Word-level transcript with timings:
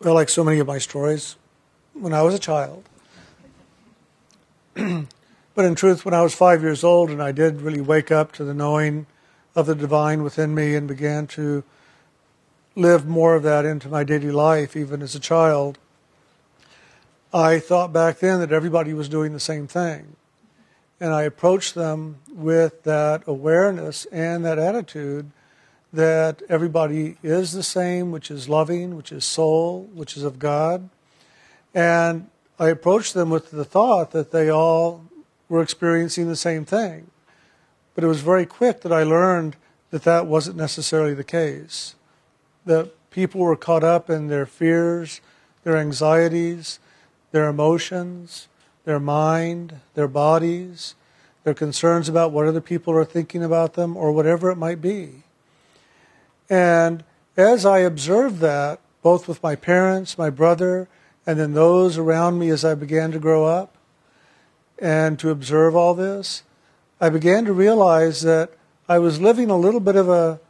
Well, 0.00 0.14
like 0.14 0.28
so 0.28 0.44
many 0.44 0.60
of 0.60 0.66
my 0.68 0.78
stories, 0.78 1.34
when 1.92 2.12
I 2.12 2.22
was 2.22 2.32
a 2.32 2.38
child. 2.38 2.84
but 4.74 5.64
in 5.64 5.74
truth, 5.74 6.04
when 6.04 6.14
I 6.14 6.22
was 6.22 6.34
five 6.34 6.62
years 6.62 6.84
old 6.84 7.10
and 7.10 7.20
I 7.20 7.32
did 7.32 7.62
really 7.62 7.80
wake 7.80 8.12
up 8.12 8.30
to 8.32 8.44
the 8.44 8.54
knowing 8.54 9.06
of 9.56 9.66
the 9.66 9.74
divine 9.74 10.22
within 10.22 10.54
me 10.54 10.76
and 10.76 10.86
began 10.86 11.26
to 11.28 11.64
live 12.76 13.08
more 13.08 13.34
of 13.34 13.42
that 13.42 13.64
into 13.64 13.88
my 13.88 14.04
daily 14.04 14.30
life, 14.30 14.76
even 14.76 15.02
as 15.02 15.16
a 15.16 15.20
child, 15.20 15.78
I 17.34 17.58
thought 17.58 17.92
back 17.92 18.20
then 18.20 18.38
that 18.38 18.52
everybody 18.52 18.94
was 18.94 19.08
doing 19.08 19.32
the 19.32 19.40
same 19.40 19.66
thing. 19.66 20.14
And 21.00 21.12
I 21.12 21.22
approached 21.22 21.74
them 21.74 22.18
with 22.32 22.84
that 22.84 23.24
awareness 23.26 24.04
and 24.06 24.44
that 24.44 24.60
attitude 24.60 25.32
that 25.92 26.42
everybody 26.48 27.16
is 27.22 27.52
the 27.52 27.62
same, 27.62 28.10
which 28.10 28.30
is 28.30 28.48
loving, 28.48 28.96
which 28.96 29.12
is 29.12 29.24
soul, 29.24 29.88
which 29.94 30.16
is 30.16 30.22
of 30.22 30.38
God. 30.38 30.88
And 31.74 32.28
I 32.58 32.68
approached 32.68 33.14
them 33.14 33.30
with 33.30 33.50
the 33.50 33.64
thought 33.64 34.10
that 34.10 34.30
they 34.30 34.50
all 34.50 35.04
were 35.48 35.62
experiencing 35.62 36.28
the 36.28 36.36
same 36.36 36.64
thing. 36.64 37.10
But 37.94 38.04
it 38.04 38.08
was 38.08 38.20
very 38.20 38.46
quick 38.46 38.82
that 38.82 38.92
I 38.92 39.02
learned 39.02 39.56
that 39.90 40.04
that 40.04 40.26
wasn't 40.26 40.56
necessarily 40.56 41.14
the 41.14 41.24
case. 41.24 41.94
That 42.66 42.92
people 43.10 43.40
were 43.40 43.56
caught 43.56 43.84
up 43.84 44.10
in 44.10 44.28
their 44.28 44.46
fears, 44.46 45.20
their 45.64 45.76
anxieties, 45.76 46.78
their 47.32 47.48
emotions, 47.48 48.48
their 48.84 49.00
mind, 49.00 49.80
their 49.94 50.08
bodies, 50.08 50.94
their 51.44 51.54
concerns 51.54 52.08
about 52.08 52.32
what 52.32 52.46
other 52.46 52.60
people 52.60 52.94
are 52.94 53.04
thinking 53.04 53.42
about 53.42 53.74
them, 53.74 53.96
or 53.96 54.12
whatever 54.12 54.50
it 54.50 54.56
might 54.56 54.80
be. 54.80 55.22
And 56.48 57.04
as 57.36 57.64
I 57.66 57.78
observed 57.78 58.40
that, 58.40 58.80
both 59.02 59.28
with 59.28 59.42
my 59.42 59.54
parents, 59.54 60.18
my 60.18 60.30
brother, 60.30 60.88
and 61.26 61.38
then 61.38 61.54
those 61.54 61.98
around 61.98 62.38
me 62.38 62.50
as 62.50 62.64
I 62.64 62.74
began 62.74 63.12
to 63.12 63.18
grow 63.18 63.44
up, 63.44 63.76
and 64.78 65.18
to 65.18 65.30
observe 65.30 65.74
all 65.76 65.94
this, 65.94 66.42
I 67.00 67.08
began 67.10 67.44
to 67.44 67.52
realize 67.52 68.22
that 68.22 68.52
I 68.88 68.98
was 68.98 69.20
living 69.20 69.50
a 69.50 69.56
little 69.56 69.80
bit 69.80 69.96
of 69.96 70.08
a, 70.08 70.40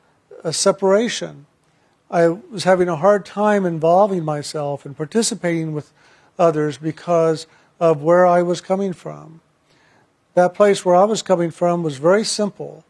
a 0.45 0.53
separation. 0.53 1.47
I 2.11 2.29
was 2.29 2.65
having 2.65 2.89
a 2.89 2.97
hard 2.97 3.27
time 3.27 3.67
involving 3.67 4.25
myself 4.25 4.87
and 4.87 4.97
participating 4.97 5.75
with 5.75 5.93
others 6.39 6.79
because 6.79 7.47
of 7.81 8.03
where 8.03 8.27
I 8.27 8.43
was 8.43 8.61
coming 8.61 8.93
from. 8.93 9.41
That 10.35 10.55
place 10.55 10.85
where 10.85 10.95
I 10.95 11.05
was 11.05 11.21
coming 11.21 11.51
from 11.51 11.83
was 11.83 11.99
very 11.99 12.25
simple, 12.25 12.85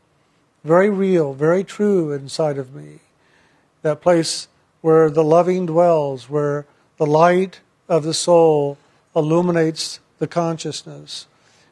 very 0.68 0.90
real, 0.90 1.32
very 1.32 1.64
true 1.64 2.12
inside 2.12 2.58
of 2.58 2.74
me. 2.74 3.00
That 3.82 4.02
place 4.02 4.48
where 4.82 5.10
the 5.10 5.24
loving 5.24 5.66
dwells, 5.66 6.28
where 6.28 6.66
the 6.98 7.06
light 7.06 7.60
of 7.88 8.04
the 8.04 8.14
soul 8.14 8.76
illuminates 9.16 9.98
the 10.18 10.26
consciousness, 10.26 11.26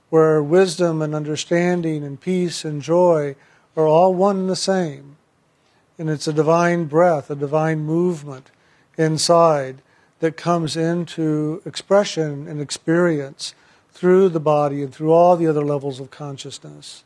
where 0.08 0.42
wisdom 0.42 1.02
and 1.02 1.14
understanding 1.14 2.02
and 2.02 2.20
peace 2.20 2.64
and 2.64 2.80
joy 2.80 3.36
are 3.76 3.86
all 3.86 4.14
one 4.14 4.38
and 4.38 4.48
the 4.48 4.56
same. 4.56 5.16
And 5.98 6.08
it's 6.08 6.26
a 6.26 6.32
divine 6.32 6.86
breath, 6.86 7.30
a 7.30 7.36
divine 7.36 7.80
movement 7.80 8.50
inside 8.96 9.82
that 10.20 10.36
comes 10.36 10.76
into 10.76 11.60
expression 11.66 12.48
and 12.48 12.60
experience 12.60 13.54
through 13.92 14.30
the 14.30 14.40
body 14.40 14.82
and 14.82 14.94
through 14.94 15.12
all 15.12 15.36
the 15.36 15.46
other 15.46 15.64
levels 15.64 16.00
of 16.00 16.10
consciousness. 16.10 17.04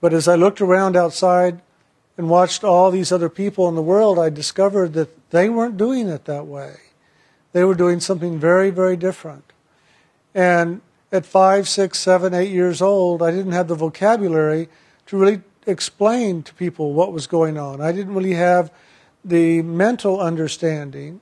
But 0.00 0.12
as 0.12 0.26
I 0.26 0.34
looked 0.34 0.60
around 0.60 0.96
outside 0.96 1.60
and 2.16 2.28
watched 2.28 2.64
all 2.64 2.90
these 2.90 3.12
other 3.12 3.28
people 3.28 3.68
in 3.68 3.74
the 3.74 3.82
world, 3.82 4.18
I 4.18 4.30
discovered 4.30 4.94
that 4.94 5.30
they 5.30 5.48
weren't 5.48 5.76
doing 5.76 6.08
it 6.08 6.24
that 6.24 6.46
way. 6.46 6.76
They 7.52 7.64
were 7.64 7.74
doing 7.74 8.00
something 8.00 8.38
very, 8.38 8.70
very 8.70 8.96
different. 8.96 9.52
And 10.34 10.80
at 11.12 11.26
five, 11.26 11.68
six, 11.68 11.98
seven, 11.98 12.32
eight 12.34 12.50
years 12.50 12.80
old, 12.80 13.22
I 13.22 13.30
didn't 13.30 13.52
have 13.52 13.68
the 13.68 13.74
vocabulary 13.74 14.68
to 15.06 15.16
really 15.16 15.42
explain 15.66 16.42
to 16.44 16.54
people 16.54 16.92
what 16.92 17.12
was 17.12 17.26
going 17.26 17.58
on. 17.58 17.80
I 17.80 17.92
didn't 17.92 18.14
really 18.14 18.34
have 18.34 18.72
the 19.24 19.62
mental 19.62 20.20
understanding 20.20 21.20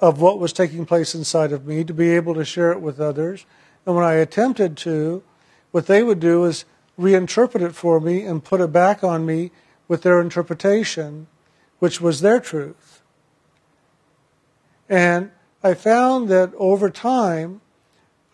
of 0.00 0.20
what 0.20 0.40
was 0.40 0.52
taking 0.52 0.84
place 0.84 1.14
inside 1.14 1.52
of 1.52 1.66
me 1.66 1.84
to 1.84 1.94
be 1.94 2.10
able 2.10 2.34
to 2.34 2.44
share 2.44 2.72
it 2.72 2.80
with 2.80 2.98
others. 2.98 3.46
And 3.86 3.94
when 3.94 4.04
I 4.04 4.14
attempted 4.14 4.76
to, 4.78 5.22
what 5.70 5.86
they 5.86 6.02
would 6.02 6.18
do 6.18 6.44
is 6.44 6.64
reinterpret 6.98 7.62
it 7.62 7.74
for 7.74 8.00
me 8.00 8.22
and 8.22 8.44
put 8.44 8.60
it 8.60 8.72
back 8.72 9.02
on 9.02 9.26
me 9.26 9.50
with 9.88 10.02
their 10.02 10.20
interpretation, 10.20 11.26
which 11.78 12.00
was 12.00 12.20
their 12.20 12.40
truth. 12.40 13.02
And 14.88 15.30
I 15.62 15.74
found 15.74 16.28
that 16.28 16.52
over 16.56 16.90
time, 16.90 17.60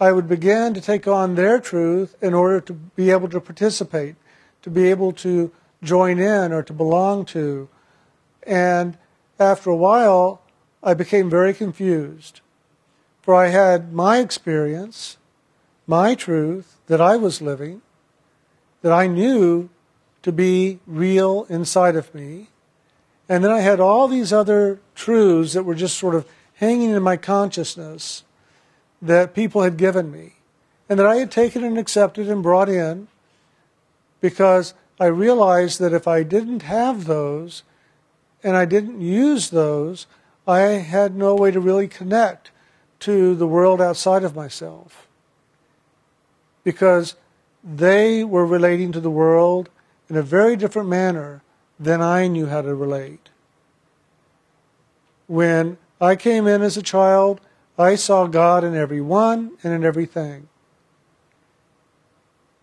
I 0.00 0.12
would 0.12 0.28
begin 0.28 0.74
to 0.74 0.80
take 0.80 1.06
on 1.06 1.34
their 1.34 1.58
truth 1.58 2.14
in 2.22 2.34
order 2.34 2.60
to 2.60 2.72
be 2.72 3.10
able 3.10 3.28
to 3.30 3.40
participate, 3.40 4.16
to 4.62 4.70
be 4.70 4.88
able 4.90 5.12
to 5.14 5.50
join 5.82 6.18
in 6.18 6.52
or 6.52 6.62
to 6.62 6.72
belong 6.72 7.24
to. 7.26 7.68
And 8.44 8.96
after 9.38 9.70
a 9.70 9.76
while, 9.76 10.42
I 10.82 10.94
became 10.94 11.28
very 11.28 11.52
confused. 11.52 12.40
For 13.20 13.34
I 13.34 13.48
had 13.48 13.92
my 13.92 14.18
experience, 14.18 15.18
my 15.86 16.14
truth 16.14 16.76
that 16.86 17.00
I 17.00 17.16
was 17.16 17.42
living, 17.42 17.82
that 18.82 18.92
I 18.92 19.06
knew 19.06 19.68
to 20.22 20.32
be 20.32 20.78
real 20.86 21.46
inside 21.48 21.96
of 21.96 22.14
me. 22.14 22.48
And 23.28 23.44
then 23.44 23.50
I 23.50 23.60
had 23.60 23.80
all 23.80 24.08
these 24.08 24.32
other 24.32 24.80
truths 24.94 25.52
that 25.52 25.64
were 25.64 25.74
just 25.74 25.98
sort 25.98 26.14
of 26.14 26.26
hanging 26.54 26.90
in 26.90 27.02
my 27.02 27.16
consciousness 27.16 28.24
that 29.00 29.34
people 29.34 29.62
had 29.62 29.76
given 29.76 30.10
me 30.10 30.34
and 30.88 30.98
that 30.98 31.06
I 31.06 31.16
had 31.16 31.30
taken 31.30 31.62
and 31.62 31.78
accepted 31.78 32.28
and 32.28 32.42
brought 32.42 32.68
in 32.68 33.08
because 34.20 34.74
I 34.98 35.06
realized 35.06 35.78
that 35.80 35.92
if 35.92 36.08
I 36.08 36.22
didn't 36.22 36.62
have 36.62 37.04
those 37.04 37.62
and 38.42 38.56
I 38.56 38.64
didn't 38.64 39.00
use 39.00 39.50
those, 39.50 40.06
I 40.46 40.60
had 40.60 41.14
no 41.14 41.34
way 41.34 41.50
to 41.50 41.60
really 41.60 41.88
connect 41.88 42.50
to 43.00 43.34
the 43.34 43.46
world 43.46 43.80
outside 43.80 44.24
of 44.24 44.34
myself. 44.34 45.06
Because 46.64 47.14
they 47.62 48.24
were 48.24 48.46
relating 48.46 48.92
to 48.92 49.00
the 49.00 49.10
world 49.10 49.68
in 50.08 50.16
a 50.16 50.22
very 50.22 50.56
different 50.56 50.88
manner 50.88 51.42
than 51.78 52.00
I 52.00 52.26
knew 52.26 52.46
how 52.46 52.62
to 52.62 52.74
relate. 52.74 53.28
When 55.26 55.78
I 56.00 56.16
came 56.16 56.46
in 56.46 56.62
as 56.62 56.76
a 56.76 56.82
child, 56.82 57.40
I 57.78 57.94
saw 57.94 58.26
God 58.26 58.64
in 58.64 58.74
everyone 58.74 59.52
and 59.62 59.72
in 59.72 59.84
everything. 59.84 60.48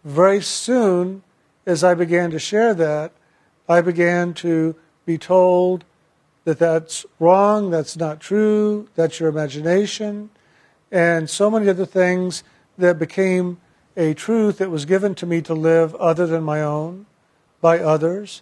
Very 0.03 0.41
soon, 0.41 1.23
as 1.66 1.83
I 1.83 1.94
began 1.94 2.31
to 2.31 2.39
share 2.39 2.73
that, 2.73 3.12
I 3.67 3.81
began 3.81 4.33
to 4.35 4.75
be 5.06 5.17
told 5.17 5.85
that 6.44 6.59
that's 6.59 7.06
wrong, 7.19 7.72
that's 7.72 7.97
not 7.97 8.19
true, 8.19 8.88
that's 8.95 9.19
your 9.19 9.29
imagination, 9.29 10.29
and 10.91 11.29
so 11.29 11.50
many 11.50 11.67
other 11.67 11.85
things 11.85 12.44
that 12.77 13.00
became 13.00 13.57
a 13.97 14.13
truth 14.13 14.57
that 14.57 14.69
was 14.69 14.85
given 14.85 15.16
to 15.16 15.25
me 15.25 15.41
to 15.41 15.53
live 15.53 15.95
other 15.95 16.28
than 16.28 16.44
my 16.44 16.61
own 16.61 17.06
by 17.61 17.79
others. 17.79 18.41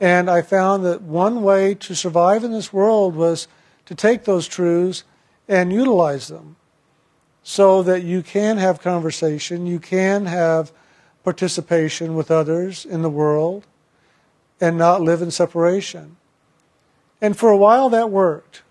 And 0.00 0.28
I 0.28 0.42
found 0.42 0.84
that 0.84 1.02
one 1.02 1.42
way 1.42 1.74
to 1.74 1.94
survive 1.94 2.42
in 2.42 2.50
this 2.50 2.72
world 2.72 3.14
was 3.14 3.46
to 3.86 3.94
take 3.94 4.24
those 4.24 4.48
truths 4.48 5.04
and 5.48 5.72
utilize 5.72 6.28
them 6.28 6.56
so 7.44 7.82
that 7.82 8.02
you 8.02 8.22
can 8.22 8.56
have 8.56 8.80
conversation, 8.80 9.66
you 9.66 9.78
can 9.78 10.26
have 10.26 10.72
participation 11.22 12.14
with 12.14 12.30
others 12.30 12.84
in 12.84 13.02
the 13.02 13.10
world, 13.10 13.64
and 14.60 14.76
not 14.76 15.00
live 15.00 15.22
in 15.22 15.30
separation. 15.30 16.16
And 17.20 17.36
for 17.36 17.50
a 17.50 17.56
while 17.56 17.88
that 17.90 18.10
worked. 18.10 18.62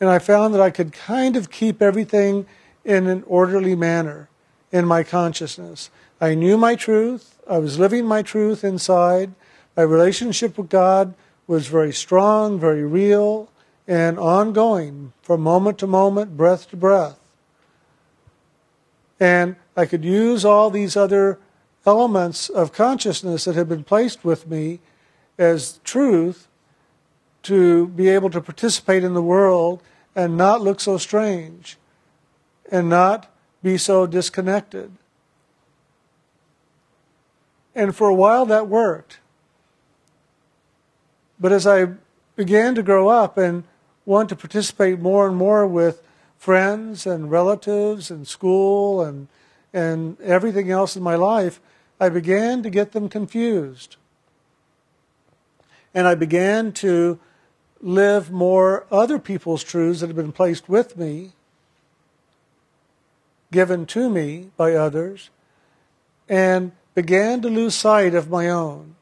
And 0.00 0.08
I 0.08 0.18
found 0.18 0.54
that 0.54 0.62
I 0.62 0.70
could 0.70 0.92
kind 0.92 1.36
of 1.36 1.50
keep 1.50 1.82
everything 1.82 2.46
in 2.84 3.06
an 3.06 3.22
orderly 3.26 3.74
manner 3.74 4.29
in 4.72 4.86
my 4.86 5.02
consciousness. 5.02 5.90
I 6.20 6.34
knew 6.34 6.56
my 6.56 6.76
truth. 6.76 7.38
I 7.48 7.58
was 7.58 7.78
living 7.78 8.06
my 8.06 8.22
truth 8.22 8.62
inside. 8.62 9.32
My 9.76 9.82
relationship 9.82 10.58
with 10.58 10.68
God 10.68 11.14
was 11.46 11.66
very 11.66 11.92
strong, 11.92 12.60
very 12.60 12.84
real, 12.84 13.50
and 13.88 14.18
ongoing 14.18 15.12
from 15.22 15.40
moment 15.40 15.78
to 15.78 15.86
moment, 15.86 16.36
breath 16.36 16.70
to 16.70 16.76
breath. 16.76 17.18
And 19.18 19.56
I 19.76 19.86
could 19.86 20.04
use 20.04 20.44
all 20.44 20.70
these 20.70 20.96
other 20.96 21.38
elements 21.86 22.48
of 22.48 22.72
consciousness 22.72 23.44
that 23.44 23.54
had 23.54 23.68
been 23.68 23.84
placed 23.84 24.24
with 24.24 24.46
me 24.46 24.80
as 25.38 25.80
truth 25.84 26.46
to 27.42 27.88
be 27.88 28.08
able 28.08 28.30
to 28.30 28.40
participate 28.40 29.02
in 29.02 29.14
the 29.14 29.22
world 29.22 29.82
and 30.14 30.36
not 30.36 30.60
look 30.60 30.80
so 30.80 30.98
strange 30.98 31.78
and 32.70 32.88
not 32.88 33.32
be 33.62 33.76
so 33.78 34.06
disconnected. 34.06 34.92
And 37.74 37.94
for 37.94 38.08
a 38.08 38.14
while 38.14 38.46
that 38.46 38.68
worked. 38.68 39.20
But 41.38 41.52
as 41.52 41.66
I 41.66 41.88
began 42.36 42.74
to 42.74 42.82
grow 42.82 43.08
up 43.08 43.38
and 43.38 43.64
want 44.04 44.28
to 44.30 44.36
participate 44.36 44.98
more 44.98 45.26
and 45.26 45.36
more 45.36 45.66
with 45.66 46.02
friends 46.36 47.06
and 47.06 47.30
relatives 47.30 48.10
and 48.10 48.26
school 48.26 49.02
and, 49.02 49.28
and 49.72 50.20
everything 50.20 50.70
else 50.70 50.96
in 50.96 51.02
my 51.02 51.14
life, 51.14 51.60
I 52.00 52.08
began 52.08 52.62
to 52.62 52.70
get 52.70 52.92
them 52.92 53.08
confused. 53.08 53.96
And 55.94 56.06
I 56.06 56.14
began 56.14 56.72
to 56.72 57.18
live 57.82 58.30
more 58.30 58.86
other 58.90 59.18
people's 59.18 59.64
truths 59.64 60.00
that 60.00 60.08
had 60.08 60.16
been 60.16 60.32
placed 60.32 60.68
with 60.68 60.96
me, 60.96 61.32
given 63.52 63.86
to 63.86 64.08
me 64.08 64.50
by 64.56 64.74
others, 64.74 65.30
and 66.28 66.72
began 66.94 67.40
to 67.42 67.48
lose 67.48 67.74
sight 67.74 68.14
of 68.14 68.30
my 68.30 68.48
own. 68.48 68.96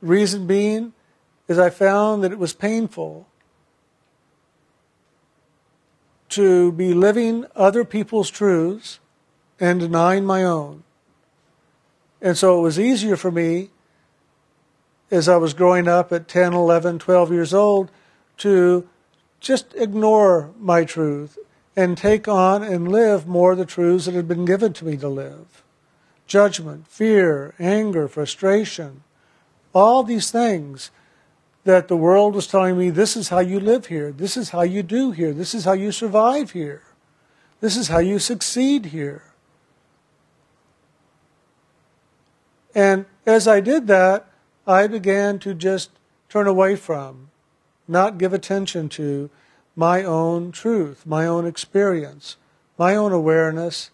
Reason 0.00 0.46
being 0.46 0.92
is 1.48 1.58
I 1.58 1.70
found 1.70 2.22
that 2.22 2.32
it 2.32 2.38
was 2.38 2.52
painful 2.52 3.26
to 6.30 6.72
be 6.72 6.94
living 6.94 7.44
other 7.54 7.84
people's 7.84 8.30
truths 8.30 9.00
and 9.60 9.80
denying 9.80 10.24
my 10.24 10.42
own. 10.42 10.82
And 12.20 12.38
so 12.38 12.58
it 12.58 12.62
was 12.62 12.80
easier 12.80 13.16
for 13.16 13.30
me 13.30 13.70
as 15.10 15.28
I 15.28 15.36
was 15.36 15.52
growing 15.52 15.86
up 15.86 16.10
at 16.10 16.26
10, 16.26 16.54
11, 16.54 17.00
12 17.00 17.32
years 17.32 17.52
old 17.52 17.90
to 18.38 18.88
just 19.40 19.74
ignore 19.74 20.52
my 20.58 20.84
truth 20.84 21.36
and 21.74 21.96
take 21.96 22.28
on 22.28 22.62
and 22.62 22.90
live 22.90 23.26
more 23.26 23.54
the 23.54 23.64
truths 23.64 24.04
that 24.04 24.14
had 24.14 24.28
been 24.28 24.44
given 24.44 24.72
to 24.74 24.84
me 24.84 24.96
to 24.98 25.08
live. 25.08 25.62
Judgment, 26.26 26.86
fear, 26.86 27.54
anger, 27.58 28.08
frustration, 28.08 29.02
all 29.72 30.02
these 30.02 30.30
things 30.30 30.90
that 31.64 31.88
the 31.88 31.96
world 31.96 32.34
was 32.34 32.46
telling 32.46 32.76
me 32.76 32.90
this 32.90 33.16
is 33.16 33.28
how 33.28 33.38
you 33.38 33.58
live 33.58 33.86
here, 33.86 34.12
this 34.12 34.36
is 34.36 34.50
how 34.50 34.62
you 34.62 34.82
do 34.82 35.12
here, 35.12 35.32
this 35.32 35.54
is 35.54 35.64
how 35.64 35.72
you 35.72 35.92
survive 35.92 36.50
here, 36.50 36.82
this 37.60 37.76
is 37.76 37.88
how 37.88 37.98
you 37.98 38.18
succeed 38.18 38.86
here. 38.86 39.22
And 42.74 43.06
as 43.26 43.46
I 43.46 43.60
did 43.60 43.86
that, 43.86 44.26
I 44.66 44.86
began 44.86 45.38
to 45.40 45.54
just 45.54 45.90
turn 46.28 46.46
away 46.46 46.76
from, 46.76 47.30
not 47.86 48.18
give 48.18 48.32
attention 48.32 48.88
to 48.90 49.30
my 49.74 50.02
own 50.02 50.52
truth, 50.52 51.06
my 51.06 51.26
own 51.26 51.46
experience, 51.46 52.36
my 52.78 52.94
own 52.94 53.12
awareness 53.12 53.90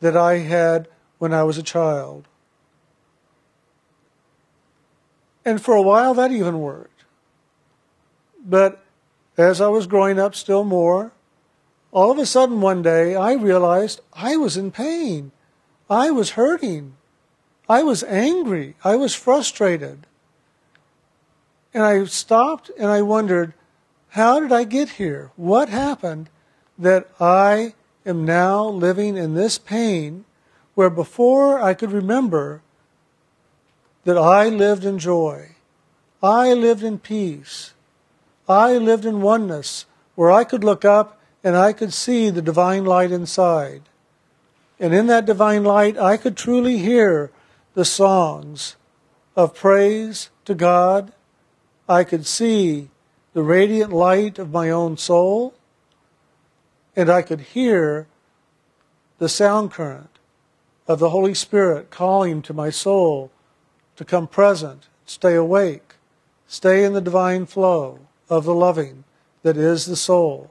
that 0.00 0.16
I 0.16 0.38
had 0.38 0.88
when 1.18 1.32
I 1.32 1.42
was 1.42 1.58
a 1.58 1.62
child. 1.62 2.26
And 5.44 5.60
for 5.60 5.74
a 5.74 5.82
while 5.82 6.14
that 6.14 6.32
even 6.32 6.60
worked. 6.60 7.04
But 8.44 8.82
as 9.36 9.60
I 9.60 9.68
was 9.68 9.86
growing 9.86 10.18
up 10.18 10.34
still 10.34 10.64
more, 10.64 11.12
all 11.92 12.10
of 12.10 12.18
a 12.18 12.26
sudden 12.26 12.60
one 12.60 12.82
day 12.82 13.14
I 13.14 13.32
realized 13.32 14.00
I 14.12 14.36
was 14.36 14.56
in 14.56 14.70
pain. 14.70 15.32
I 15.88 16.10
was 16.10 16.30
hurting. 16.30 16.94
I 17.68 17.82
was 17.82 18.02
angry. 18.04 18.76
I 18.84 18.96
was 18.96 19.14
frustrated. 19.14 20.06
And 21.72 21.82
I 21.82 22.04
stopped 22.04 22.70
and 22.78 22.88
I 22.88 23.02
wondered, 23.02 23.54
how 24.10 24.40
did 24.40 24.52
I 24.52 24.64
get 24.64 24.90
here? 24.90 25.30
What 25.36 25.68
happened 25.68 26.28
that 26.78 27.08
I 27.20 27.74
am 28.04 28.24
now 28.24 28.66
living 28.66 29.16
in 29.16 29.34
this 29.34 29.58
pain 29.58 30.24
where 30.74 30.90
before 30.90 31.60
I 31.60 31.74
could 31.74 31.92
remember 31.92 32.62
that 34.04 34.18
I 34.18 34.48
lived 34.48 34.84
in 34.84 34.98
joy, 34.98 35.56
I 36.22 36.52
lived 36.52 36.82
in 36.82 36.98
peace, 36.98 37.74
I 38.48 38.78
lived 38.78 39.04
in 39.04 39.22
oneness, 39.22 39.86
where 40.14 40.30
I 40.30 40.44
could 40.44 40.64
look 40.64 40.84
up 40.84 41.20
and 41.44 41.56
I 41.56 41.72
could 41.72 41.92
see 41.92 42.30
the 42.30 42.42
divine 42.42 42.84
light 42.84 43.12
inside. 43.12 43.82
And 44.78 44.94
in 44.94 45.06
that 45.06 45.26
divine 45.26 45.64
light, 45.64 45.96
I 45.96 46.16
could 46.16 46.36
truly 46.36 46.78
hear 46.78 47.30
the 47.74 47.84
songs 47.84 48.76
of 49.36 49.54
praise 49.54 50.30
to 50.46 50.54
God. 50.54 51.12
I 51.88 52.04
could 52.04 52.26
see 52.26 52.89
the 53.32 53.42
radiant 53.42 53.92
light 53.92 54.38
of 54.38 54.50
my 54.50 54.70
own 54.70 54.96
soul, 54.96 55.54
and 56.96 57.08
I 57.08 57.22
could 57.22 57.40
hear 57.40 58.06
the 59.18 59.28
sound 59.28 59.70
current 59.70 60.18
of 60.88 60.98
the 60.98 61.10
Holy 61.10 61.34
Spirit 61.34 61.90
calling 61.90 62.42
to 62.42 62.52
my 62.52 62.70
soul 62.70 63.30
to 63.96 64.04
come 64.04 64.26
present, 64.26 64.88
stay 65.06 65.34
awake, 65.34 65.94
stay 66.46 66.84
in 66.84 66.92
the 66.92 67.00
divine 67.00 67.46
flow 67.46 68.00
of 68.28 68.44
the 68.44 68.54
loving 68.54 69.04
that 69.42 69.56
is 69.56 69.86
the 69.86 69.96
soul. 69.96 70.50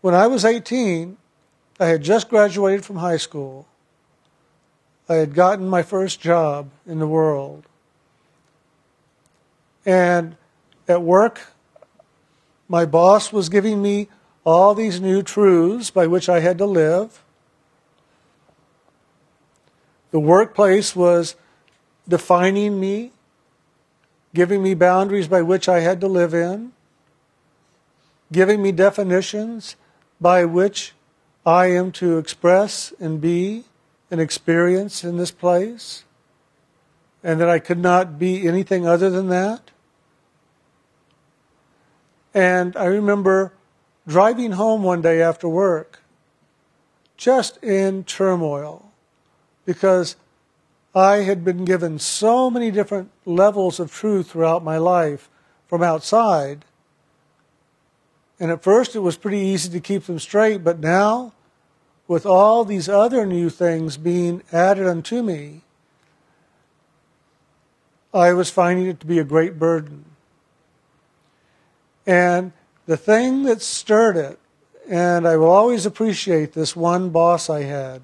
When 0.00 0.14
I 0.14 0.26
was 0.26 0.44
18, 0.44 1.16
I 1.80 1.86
had 1.86 2.02
just 2.02 2.28
graduated 2.28 2.84
from 2.84 2.96
high 2.96 3.16
school. 3.16 3.66
I 5.08 5.14
had 5.14 5.34
gotten 5.34 5.66
my 5.68 5.82
first 5.82 6.20
job 6.20 6.68
in 6.86 6.98
the 6.98 7.06
world. 7.06 7.64
And 9.86 10.36
at 10.86 11.02
work, 11.02 11.52
my 12.68 12.84
boss 12.84 13.32
was 13.32 13.48
giving 13.48 13.80
me 13.80 14.08
all 14.44 14.74
these 14.74 15.00
new 15.00 15.22
truths 15.22 15.90
by 15.90 16.06
which 16.06 16.28
I 16.28 16.40
had 16.40 16.58
to 16.58 16.66
live. 16.66 17.22
The 20.10 20.20
workplace 20.20 20.94
was 20.94 21.36
defining 22.06 22.78
me, 22.78 23.12
giving 24.34 24.62
me 24.62 24.74
boundaries 24.74 25.28
by 25.28 25.42
which 25.42 25.68
I 25.68 25.80
had 25.80 26.00
to 26.02 26.06
live 26.06 26.34
in, 26.34 26.72
giving 28.30 28.62
me 28.62 28.72
definitions 28.72 29.76
by 30.20 30.44
which 30.44 30.92
I 31.46 31.66
am 31.66 31.92
to 31.92 32.18
express 32.18 32.92
and 33.00 33.20
be 33.20 33.64
and 34.10 34.20
experience 34.20 35.04
in 35.04 35.16
this 35.16 35.30
place, 35.30 36.04
and 37.22 37.40
that 37.40 37.48
I 37.48 37.58
could 37.58 37.78
not 37.78 38.18
be 38.18 38.46
anything 38.46 38.86
other 38.86 39.10
than 39.10 39.28
that. 39.28 39.70
And 42.32 42.76
I 42.76 42.84
remember 42.84 43.52
driving 44.06 44.52
home 44.52 44.82
one 44.82 45.02
day 45.02 45.20
after 45.20 45.48
work, 45.48 46.00
just 47.16 47.62
in 47.62 48.04
turmoil, 48.04 48.90
because 49.66 50.16
I 50.94 51.18
had 51.18 51.44
been 51.44 51.64
given 51.64 51.98
so 51.98 52.50
many 52.50 52.70
different 52.70 53.10
levels 53.26 53.78
of 53.78 53.92
truth 53.92 54.30
throughout 54.30 54.64
my 54.64 54.78
life 54.78 55.28
from 55.66 55.82
outside. 55.82 56.64
And 58.40 58.50
at 58.50 58.62
first 58.62 58.96
it 58.96 59.00
was 59.00 59.16
pretty 59.16 59.38
easy 59.38 59.68
to 59.70 59.80
keep 59.80 60.04
them 60.04 60.18
straight, 60.18 60.64
but 60.64 60.78
now 60.78 61.34
with 62.08 62.24
all 62.24 62.64
these 62.64 62.88
other 62.88 63.26
new 63.26 63.50
things 63.50 63.98
being 63.98 64.42
added 64.50 64.86
unto 64.86 65.22
me, 65.22 65.60
I 68.12 68.32
was 68.32 68.50
finding 68.50 68.86
it 68.86 68.98
to 69.00 69.06
be 69.06 69.18
a 69.18 69.24
great 69.24 69.58
burden. 69.58 70.06
And 72.06 72.52
the 72.86 72.96
thing 72.96 73.42
that 73.42 73.60
stirred 73.60 74.16
it, 74.16 74.38
and 74.88 75.28
I 75.28 75.36
will 75.36 75.50
always 75.50 75.84
appreciate 75.84 76.54
this 76.54 76.74
one 76.74 77.10
boss 77.10 77.50
I 77.50 77.64
had, 77.64 78.00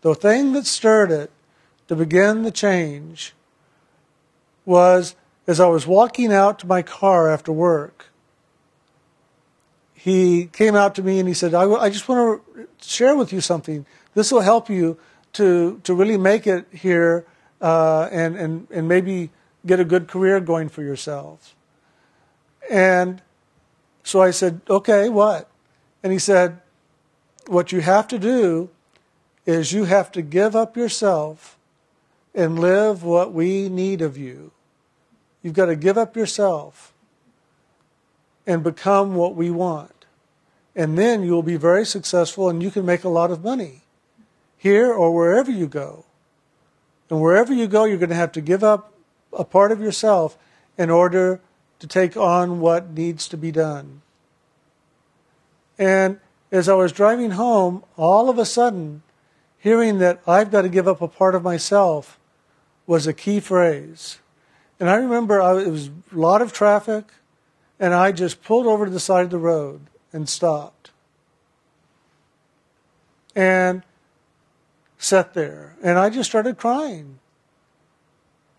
the 0.00 0.16
thing 0.16 0.52
that 0.52 0.66
stirred 0.66 1.12
it 1.12 1.30
to 1.86 1.94
begin 1.94 2.42
the 2.42 2.50
change 2.50 3.32
was 4.64 5.14
as 5.46 5.60
I 5.60 5.66
was 5.68 5.86
walking 5.86 6.32
out 6.32 6.58
to 6.58 6.66
my 6.66 6.82
car 6.82 7.30
after 7.30 7.52
work, 7.52 8.06
he 9.94 10.46
came 10.46 10.74
out 10.74 10.94
to 10.96 11.02
me 11.02 11.18
and 11.18 11.28
he 11.28 11.34
said, 11.34 11.54
I, 11.54 11.70
I 11.70 11.88
just 11.88 12.08
want 12.08 12.42
to 12.54 12.68
share 12.82 13.16
with 13.16 13.32
you 13.32 13.40
something. 13.40 13.86
This 14.14 14.30
will 14.30 14.40
help 14.42 14.68
you 14.68 14.98
to, 15.34 15.80
to 15.84 15.94
really 15.94 16.18
make 16.18 16.46
it 16.46 16.66
here 16.72 17.24
uh, 17.60 18.08
and, 18.12 18.36
and, 18.36 18.66
and 18.70 18.88
maybe 18.88 19.30
get 19.64 19.80
a 19.80 19.84
good 19.84 20.08
career 20.08 20.40
going 20.40 20.68
for 20.68 20.82
yourself. 20.82 21.54
And 22.70 23.22
so 24.02 24.20
I 24.20 24.30
said, 24.30 24.60
okay, 24.68 25.08
what? 25.08 25.48
And 26.02 26.12
he 26.12 26.18
said, 26.18 26.60
what 27.46 27.72
you 27.72 27.80
have 27.80 28.08
to 28.08 28.18
do 28.18 28.70
is 29.46 29.72
you 29.72 29.84
have 29.84 30.10
to 30.12 30.22
give 30.22 30.56
up 30.56 30.76
yourself 30.76 31.58
and 32.34 32.58
live 32.58 33.02
what 33.02 33.32
we 33.32 33.68
need 33.68 34.02
of 34.02 34.16
you. 34.16 34.50
You've 35.42 35.54
got 35.54 35.66
to 35.66 35.76
give 35.76 35.98
up 35.98 36.16
yourself 36.16 36.93
and 38.46 38.62
become 38.62 39.14
what 39.14 39.34
we 39.34 39.50
want. 39.50 40.04
And 40.76 40.98
then 40.98 41.22
you'll 41.22 41.42
be 41.42 41.56
very 41.56 41.86
successful 41.86 42.48
and 42.48 42.62
you 42.62 42.70
can 42.70 42.84
make 42.84 43.04
a 43.04 43.08
lot 43.08 43.30
of 43.30 43.44
money 43.44 43.82
here 44.56 44.92
or 44.92 45.14
wherever 45.14 45.50
you 45.50 45.66
go. 45.66 46.04
And 47.10 47.20
wherever 47.20 47.52
you 47.52 47.66
go, 47.66 47.84
you're 47.84 47.98
going 47.98 48.08
to 48.08 48.16
have 48.16 48.32
to 48.32 48.40
give 48.40 48.64
up 48.64 48.92
a 49.32 49.44
part 49.44 49.72
of 49.72 49.80
yourself 49.80 50.38
in 50.76 50.90
order 50.90 51.40
to 51.78 51.86
take 51.86 52.16
on 52.16 52.60
what 52.60 52.90
needs 52.90 53.28
to 53.28 53.36
be 53.36 53.52
done. 53.52 54.02
And 55.78 56.18
as 56.50 56.68
I 56.68 56.74
was 56.74 56.92
driving 56.92 57.32
home, 57.32 57.84
all 57.96 58.30
of 58.30 58.38
a 58.38 58.44
sudden, 58.44 59.02
hearing 59.58 59.98
that 59.98 60.20
I've 60.26 60.50
got 60.50 60.62
to 60.62 60.68
give 60.68 60.88
up 60.88 61.02
a 61.02 61.08
part 61.08 61.34
of 61.34 61.42
myself 61.42 62.18
was 62.86 63.06
a 63.06 63.12
key 63.12 63.40
phrase. 63.40 64.18
And 64.78 64.88
I 64.88 64.96
remember 64.96 65.40
I, 65.40 65.60
it 65.62 65.70
was 65.70 65.88
a 65.88 66.18
lot 66.18 66.42
of 66.42 66.52
traffic, 66.52 67.06
and 67.78 67.94
I 67.94 68.12
just 68.12 68.42
pulled 68.42 68.66
over 68.66 68.84
to 68.84 68.90
the 68.90 69.00
side 69.00 69.24
of 69.24 69.30
the 69.30 69.38
road 69.38 69.80
and 70.12 70.28
stopped. 70.28 70.90
And 73.34 73.82
sat 74.98 75.34
there. 75.34 75.76
And 75.82 75.98
I 75.98 76.10
just 76.10 76.30
started 76.30 76.56
crying. 76.56 77.18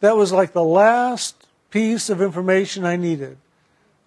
That 0.02 0.18
was 0.18 0.32
like 0.32 0.54
the 0.54 0.64
last 0.64 1.48
piece 1.72 2.10
of 2.10 2.22
information 2.22 2.86
I 2.86 2.96
needed. 2.96 3.38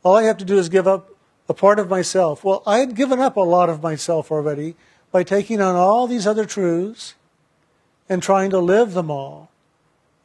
All 0.02 0.16
I 0.16 0.24
have 0.24 0.38
to 0.38 0.44
do 0.44 0.58
is 0.58 0.68
give 0.68 0.86
up 0.86 1.10
a 1.48 1.54
part 1.54 1.78
of 1.78 1.88
myself. 1.88 2.44
Well, 2.44 2.62
I 2.66 2.78
had 2.78 2.94
given 2.94 3.18
up 3.18 3.36
a 3.36 3.40
lot 3.40 3.68
of 3.68 3.82
myself 3.82 4.30
already 4.30 4.76
by 5.10 5.22
taking 5.22 5.60
on 5.60 5.74
all 5.74 6.06
these 6.06 6.26
other 6.26 6.44
truths 6.44 7.14
and 8.08 8.22
trying 8.22 8.50
to 8.50 8.58
live 8.58 8.92
them 8.92 9.10
all 9.10 9.50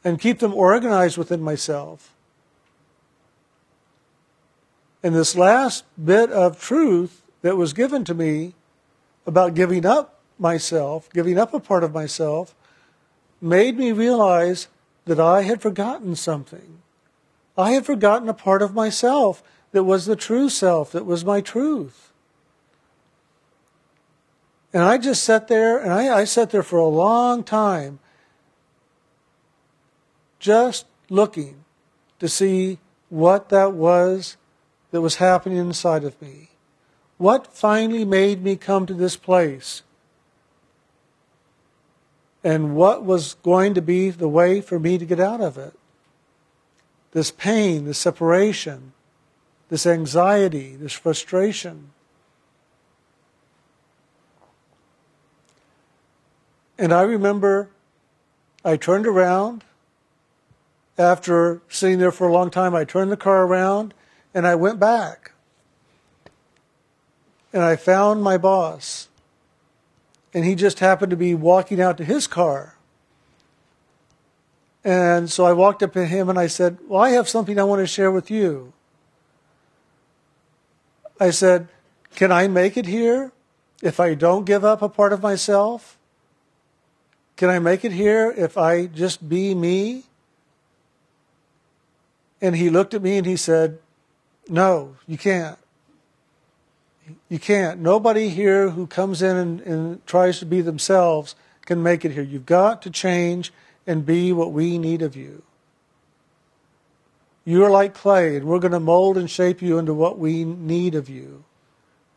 and 0.04 0.20
keep 0.20 0.38
them 0.38 0.54
organized 0.54 1.16
within 1.16 1.40
myself. 1.40 2.13
And 5.04 5.14
this 5.14 5.36
last 5.36 5.84
bit 6.02 6.32
of 6.32 6.58
truth 6.58 7.20
that 7.42 7.58
was 7.58 7.74
given 7.74 8.04
to 8.04 8.14
me 8.14 8.54
about 9.26 9.52
giving 9.52 9.84
up 9.84 10.18
myself, 10.38 11.10
giving 11.12 11.38
up 11.38 11.52
a 11.52 11.60
part 11.60 11.84
of 11.84 11.92
myself, 11.92 12.54
made 13.38 13.76
me 13.76 13.92
realize 13.92 14.68
that 15.04 15.20
I 15.20 15.42
had 15.42 15.60
forgotten 15.60 16.16
something. 16.16 16.78
I 17.56 17.72
had 17.72 17.84
forgotten 17.84 18.30
a 18.30 18.34
part 18.34 18.62
of 18.62 18.72
myself 18.72 19.42
that 19.72 19.84
was 19.84 20.06
the 20.06 20.16
true 20.16 20.48
self, 20.48 20.92
that 20.92 21.04
was 21.04 21.22
my 21.22 21.42
truth. 21.42 22.10
And 24.72 24.82
I 24.82 24.96
just 24.96 25.22
sat 25.22 25.48
there, 25.48 25.76
and 25.76 25.92
I, 25.92 26.20
I 26.20 26.24
sat 26.24 26.48
there 26.48 26.62
for 26.62 26.78
a 26.78 26.88
long 26.88 27.44
time, 27.44 27.98
just 30.38 30.86
looking 31.10 31.64
to 32.20 32.26
see 32.26 32.78
what 33.10 33.50
that 33.50 33.74
was 33.74 34.38
that 34.94 35.00
was 35.00 35.16
happening 35.16 35.58
inside 35.58 36.04
of 36.04 36.22
me. 36.22 36.50
What 37.18 37.48
finally 37.48 38.04
made 38.04 38.44
me 38.44 38.54
come 38.54 38.86
to 38.86 38.94
this 38.94 39.16
place? 39.16 39.82
And 42.44 42.76
what 42.76 43.04
was 43.04 43.34
going 43.42 43.74
to 43.74 43.82
be 43.82 44.10
the 44.10 44.28
way 44.28 44.60
for 44.60 44.78
me 44.78 44.96
to 44.98 45.04
get 45.04 45.18
out 45.18 45.40
of 45.40 45.58
it? 45.58 45.74
This 47.10 47.32
pain, 47.32 47.86
this 47.86 47.98
separation, 47.98 48.92
this 49.68 49.84
anxiety, 49.84 50.76
this 50.76 50.92
frustration. 50.92 51.90
And 56.78 56.92
I 56.92 57.02
remember 57.02 57.68
I 58.64 58.76
turned 58.76 59.08
around 59.08 59.64
after 60.96 61.62
sitting 61.68 61.98
there 61.98 62.12
for 62.12 62.28
a 62.28 62.32
long 62.32 62.48
time. 62.48 62.76
I 62.76 62.84
turned 62.84 63.10
the 63.10 63.16
car 63.16 63.44
around 63.44 63.92
and 64.34 64.46
I 64.46 64.56
went 64.56 64.80
back. 64.80 65.32
And 67.52 67.62
I 67.62 67.76
found 67.76 68.22
my 68.22 68.36
boss. 68.36 69.08
And 70.34 70.44
he 70.44 70.56
just 70.56 70.80
happened 70.80 71.10
to 71.10 71.16
be 71.16 71.34
walking 71.34 71.80
out 71.80 71.96
to 71.98 72.04
his 72.04 72.26
car. 72.26 72.76
And 74.82 75.30
so 75.30 75.46
I 75.46 75.52
walked 75.52 75.82
up 75.82 75.92
to 75.92 76.04
him 76.04 76.28
and 76.28 76.38
I 76.38 76.48
said, 76.48 76.78
Well, 76.88 77.00
I 77.00 77.10
have 77.10 77.28
something 77.28 77.58
I 77.58 77.64
want 77.64 77.80
to 77.80 77.86
share 77.86 78.10
with 78.10 78.30
you. 78.30 78.72
I 81.20 81.30
said, 81.30 81.68
Can 82.16 82.32
I 82.32 82.48
make 82.48 82.76
it 82.76 82.86
here 82.86 83.32
if 83.80 84.00
I 84.00 84.14
don't 84.14 84.44
give 84.44 84.64
up 84.64 84.82
a 84.82 84.88
part 84.88 85.12
of 85.12 85.22
myself? 85.22 85.96
Can 87.36 87.48
I 87.48 87.60
make 87.60 87.84
it 87.84 87.92
here 87.92 88.34
if 88.36 88.58
I 88.58 88.86
just 88.86 89.28
be 89.28 89.54
me? 89.54 90.04
And 92.40 92.56
he 92.56 92.68
looked 92.68 92.94
at 92.94 93.02
me 93.02 93.16
and 93.16 93.26
he 93.26 93.36
said, 93.36 93.78
No, 94.48 94.96
you 95.06 95.16
can't. 95.16 95.58
You 97.28 97.38
can't. 97.38 97.80
Nobody 97.80 98.28
here 98.28 98.70
who 98.70 98.86
comes 98.86 99.22
in 99.22 99.36
and, 99.36 99.60
and, 99.60 100.06
tries 100.06 100.38
to 100.38 100.46
be 100.46 100.60
themselves 100.60 101.34
can 101.66 101.82
make 101.82 102.04
it 102.04 102.12
here. 102.12 102.22
You've 102.22 102.46
got 102.46 102.82
to 102.82 102.90
change 102.90 103.52
and 103.86 104.06
be 104.06 104.32
what 104.32 104.52
we 104.52 104.78
need 104.78 105.02
of 105.02 105.16
you. 105.16 105.42
You're 107.44 107.70
like 107.70 107.92
clay, 107.92 108.36
and 108.36 108.46
we're 108.46 108.58
going 108.58 108.72
to 108.72 108.80
mold 108.80 109.18
and 109.18 109.30
shape 109.30 109.60
you 109.60 109.78
into 109.78 109.92
what 109.92 110.18
we 110.18 110.44
need 110.44 110.94
of 110.94 111.10
you. 111.10 111.44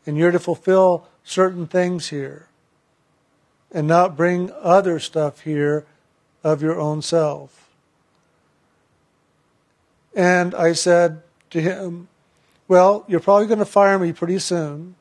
And 0.06 0.16
you're 0.16 0.30
to 0.30 0.38
fulfill 0.38 1.06
certain 1.22 1.66
things 1.66 2.08
here 2.08 2.48
and 3.70 3.86
not 3.86 4.16
bring 4.16 4.50
other 4.58 4.98
stuff 4.98 5.40
here 5.40 5.84
of 6.42 6.62
your 6.62 6.80
own 6.80 7.02
self. 7.02 7.68
And 10.14 10.54
I 10.54 10.72
said 10.72 11.22
to 11.50 11.60
him, 11.60 12.08
Well, 12.68 13.04
you're 13.08 13.20
probably 13.20 13.46
going 13.46 13.58
to 13.58 13.64
fire 13.64 13.98
me 13.98 14.12
pretty 14.12 14.38
soon 14.38 14.94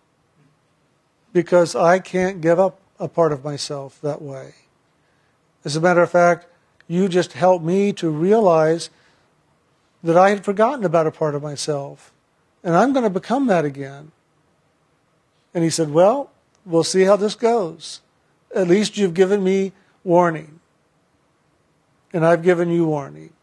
because 1.33 1.75
I 1.75 1.99
can't 1.99 2.41
give 2.41 2.59
up 2.59 2.79
a 2.99 3.07
part 3.07 3.31
of 3.31 3.43
myself 3.43 4.01
that 4.01 4.21
way. 4.21 4.55
As 5.63 5.75
a 5.75 5.81
matter 5.81 6.01
of 6.01 6.09
fact, 6.09 6.47
you 6.87 7.07
just 7.07 7.33
helped 7.33 7.63
me 7.63 7.93
to 7.93 8.09
realize 8.09 8.89
that 10.01 10.17
I 10.17 10.29
had 10.29 10.45
forgotten 10.45 10.85
about 10.85 11.05
a 11.05 11.11
part 11.11 11.35
of 11.35 11.43
myself. 11.43 12.13
And 12.63 12.75
I'm 12.75 12.93
going 12.93 13.03
to 13.03 13.09
become 13.09 13.47
that 13.47 13.65
again. 13.65 14.11
And 15.53 15.63
he 15.63 15.69
said, 15.69 15.91
Well, 15.91 16.31
we'll 16.65 16.83
see 16.83 17.03
how 17.03 17.17
this 17.17 17.35
goes 17.35 18.01
at 18.55 18.67
least 18.67 18.97
you've 18.97 19.13
given 19.13 19.43
me 19.43 19.73
warning. 20.03 20.59
And 22.13 22.25
I've 22.25 22.43
given 22.43 22.69
you 22.69 22.85
warning. 22.85 23.33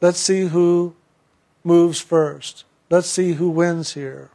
Let's 0.00 0.18
see 0.18 0.46
who 0.46 0.94
moves 1.62 2.00
first. 2.00 2.64
Let's 2.90 3.08
see 3.08 3.34
who 3.34 3.48
wins 3.48 3.94
here. 3.94 4.30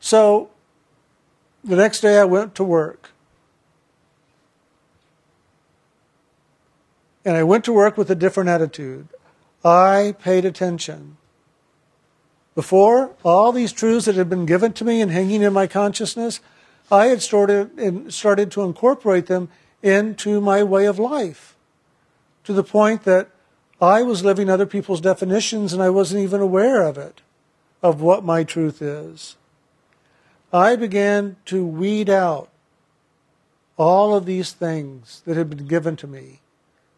So 0.00 0.50
the 1.62 1.76
next 1.76 2.00
day 2.00 2.18
I 2.18 2.24
went 2.24 2.54
to 2.54 2.64
work. 2.64 3.10
And 7.22 7.36
I 7.36 7.42
went 7.42 7.66
to 7.66 7.72
work 7.72 7.98
with 7.98 8.10
a 8.10 8.14
different 8.14 8.48
attitude. 8.48 9.08
I 9.62 10.14
paid 10.18 10.46
attention. 10.46 11.18
Before, 12.54 13.14
all 13.22 13.52
these 13.52 13.72
truths 13.72 14.06
that 14.06 14.14
had 14.14 14.30
been 14.30 14.46
given 14.46 14.72
to 14.72 14.84
me 14.84 15.02
and 15.02 15.12
hanging 15.12 15.42
in 15.42 15.52
my 15.52 15.66
consciousness, 15.66 16.40
I 16.90 17.06
had 17.06 17.20
started, 17.20 18.12
started 18.12 18.50
to 18.52 18.62
incorporate 18.62 19.26
them 19.26 19.50
into 19.82 20.40
my 20.40 20.62
way 20.62 20.86
of 20.86 20.98
life 20.98 21.56
to 22.44 22.54
the 22.54 22.64
point 22.64 23.04
that 23.04 23.28
I 23.80 24.02
was 24.02 24.24
living 24.24 24.50
other 24.50 24.66
people's 24.66 25.00
definitions 25.00 25.72
and 25.72 25.82
I 25.82 25.88
wasn't 25.88 26.22
even 26.22 26.40
aware 26.40 26.82
of 26.82 26.98
it, 26.98 27.22
of 27.82 28.02
what 28.02 28.24
my 28.24 28.44
truth 28.44 28.82
is. 28.82 29.36
I 30.52 30.76
began 30.76 31.36
to 31.46 31.64
weed 31.64 32.10
out 32.10 32.50
all 33.78 34.14
of 34.14 34.26
these 34.26 34.52
things 34.52 35.22
that 35.24 35.36
had 35.36 35.48
been 35.48 35.66
given 35.66 35.96
to 35.96 36.06
me. 36.06 36.40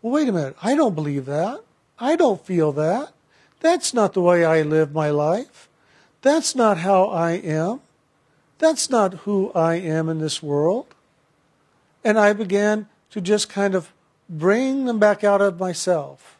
Well, 0.00 0.12
wait 0.12 0.28
a 0.28 0.32
minute. 0.32 0.56
I 0.62 0.74
don't 0.74 0.96
believe 0.96 1.26
that. 1.26 1.62
I 2.00 2.16
don't 2.16 2.44
feel 2.44 2.72
that. 2.72 3.12
That's 3.60 3.94
not 3.94 4.14
the 4.14 4.20
way 4.20 4.44
I 4.44 4.62
live 4.62 4.92
my 4.92 5.10
life. 5.10 5.68
That's 6.22 6.56
not 6.56 6.78
how 6.78 7.04
I 7.04 7.32
am. 7.32 7.80
That's 8.58 8.90
not 8.90 9.14
who 9.14 9.52
I 9.52 9.74
am 9.76 10.08
in 10.08 10.18
this 10.18 10.42
world. 10.42 10.86
And 12.02 12.18
I 12.18 12.32
began 12.32 12.88
to 13.10 13.20
just 13.20 13.48
kind 13.48 13.76
of 13.76 13.92
bring 14.28 14.86
them 14.86 14.98
back 14.98 15.22
out 15.22 15.40
of 15.40 15.60
myself 15.60 16.38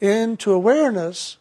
into 0.00 0.52
awareness, 0.52 1.36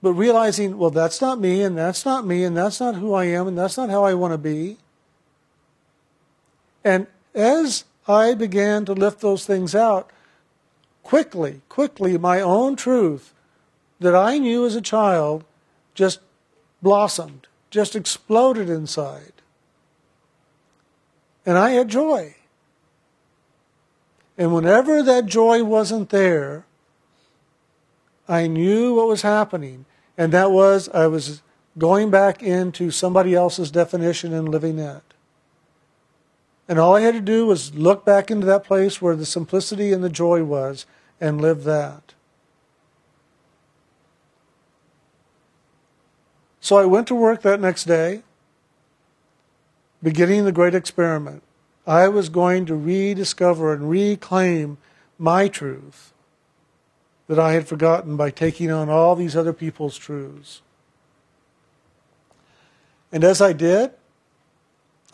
but 0.00 0.12
realizing, 0.12 0.78
well, 0.78 0.90
that's 0.90 1.20
not 1.20 1.40
me, 1.40 1.62
and 1.62 1.76
that's 1.76 2.04
not 2.04 2.26
me, 2.26 2.44
and 2.44 2.56
that's 2.56 2.80
not 2.80 2.96
who 2.96 3.14
I 3.14 3.24
am, 3.26 3.46
and 3.46 3.56
that's 3.56 3.76
not 3.76 3.90
how 3.90 4.04
I 4.04 4.14
want 4.14 4.32
to 4.32 4.38
be. 4.38 4.78
And 6.84 7.06
as 7.34 7.84
I 8.08 8.34
began 8.34 8.84
to 8.86 8.92
lift 8.92 9.20
those 9.20 9.46
things 9.46 9.74
out, 9.74 10.10
quickly, 11.02 11.62
quickly, 11.68 12.18
my 12.18 12.40
own 12.40 12.76
truth 12.76 13.32
that 14.00 14.14
I 14.14 14.38
knew 14.38 14.66
as 14.66 14.74
a 14.74 14.80
child 14.80 15.44
just 15.94 16.20
blossomed 16.80 17.46
just 17.72 17.96
exploded 17.96 18.68
inside. 18.68 19.32
And 21.44 21.58
I 21.58 21.70
had 21.70 21.88
joy. 21.88 22.36
And 24.36 24.54
whenever 24.54 25.02
that 25.02 25.26
joy 25.26 25.64
wasn't 25.64 26.10
there, 26.10 26.66
I 28.28 28.46
knew 28.46 28.94
what 28.94 29.08
was 29.08 29.22
happening. 29.22 29.84
And 30.16 30.32
that 30.32 30.50
was 30.50 30.88
I 30.90 31.06
was 31.06 31.42
going 31.78 32.10
back 32.10 32.42
into 32.42 32.90
somebody 32.90 33.34
else's 33.34 33.70
definition 33.70 34.32
and 34.32 34.48
living 34.48 34.78
it. 34.78 35.02
And 36.68 36.78
all 36.78 36.94
I 36.94 37.00
had 37.00 37.14
to 37.14 37.20
do 37.20 37.46
was 37.46 37.74
look 37.74 38.04
back 38.04 38.30
into 38.30 38.46
that 38.46 38.64
place 38.64 39.02
where 39.02 39.16
the 39.16 39.26
simplicity 39.26 39.92
and 39.92 40.02
the 40.02 40.10
joy 40.10 40.44
was 40.44 40.86
and 41.20 41.40
live 41.40 41.64
that. 41.64 42.14
So 46.60 46.76
I 46.76 46.84
went 46.84 47.08
to 47.08 47.14
work 47.14 47.42
that 47.42 47.60
next 47.60 47.84
day, 47.84 48.22
beginning 50.02 50.44
the 50.44 50.52
great 50.52 50.74
experiment. 50.74 51.42
I 51.86 52.06
was 52.06 52.28
going 52.28 52.66
to 52.66 52.76
rediscover 52.76 53.72
and 53.72 53.90
reclaim 53.90 54.78
my 55.18 55.48
truth 55.48 56.11
that 57.32 57.38
I 57.38 57.54
had 57.54 57.66
forgotten 57.66 58.18
by 58.18 58.28
taking 58.28 58.70
on 58.70 58.90
all 58.90 59.16
these 59.16 59.34
other 59.34 59.54
people's 59.54 59.96
truths. 59.96 60.60
And 63.10 63.24
as 63.24 63.40
I 63.40 63.54
did, 63.54 63.92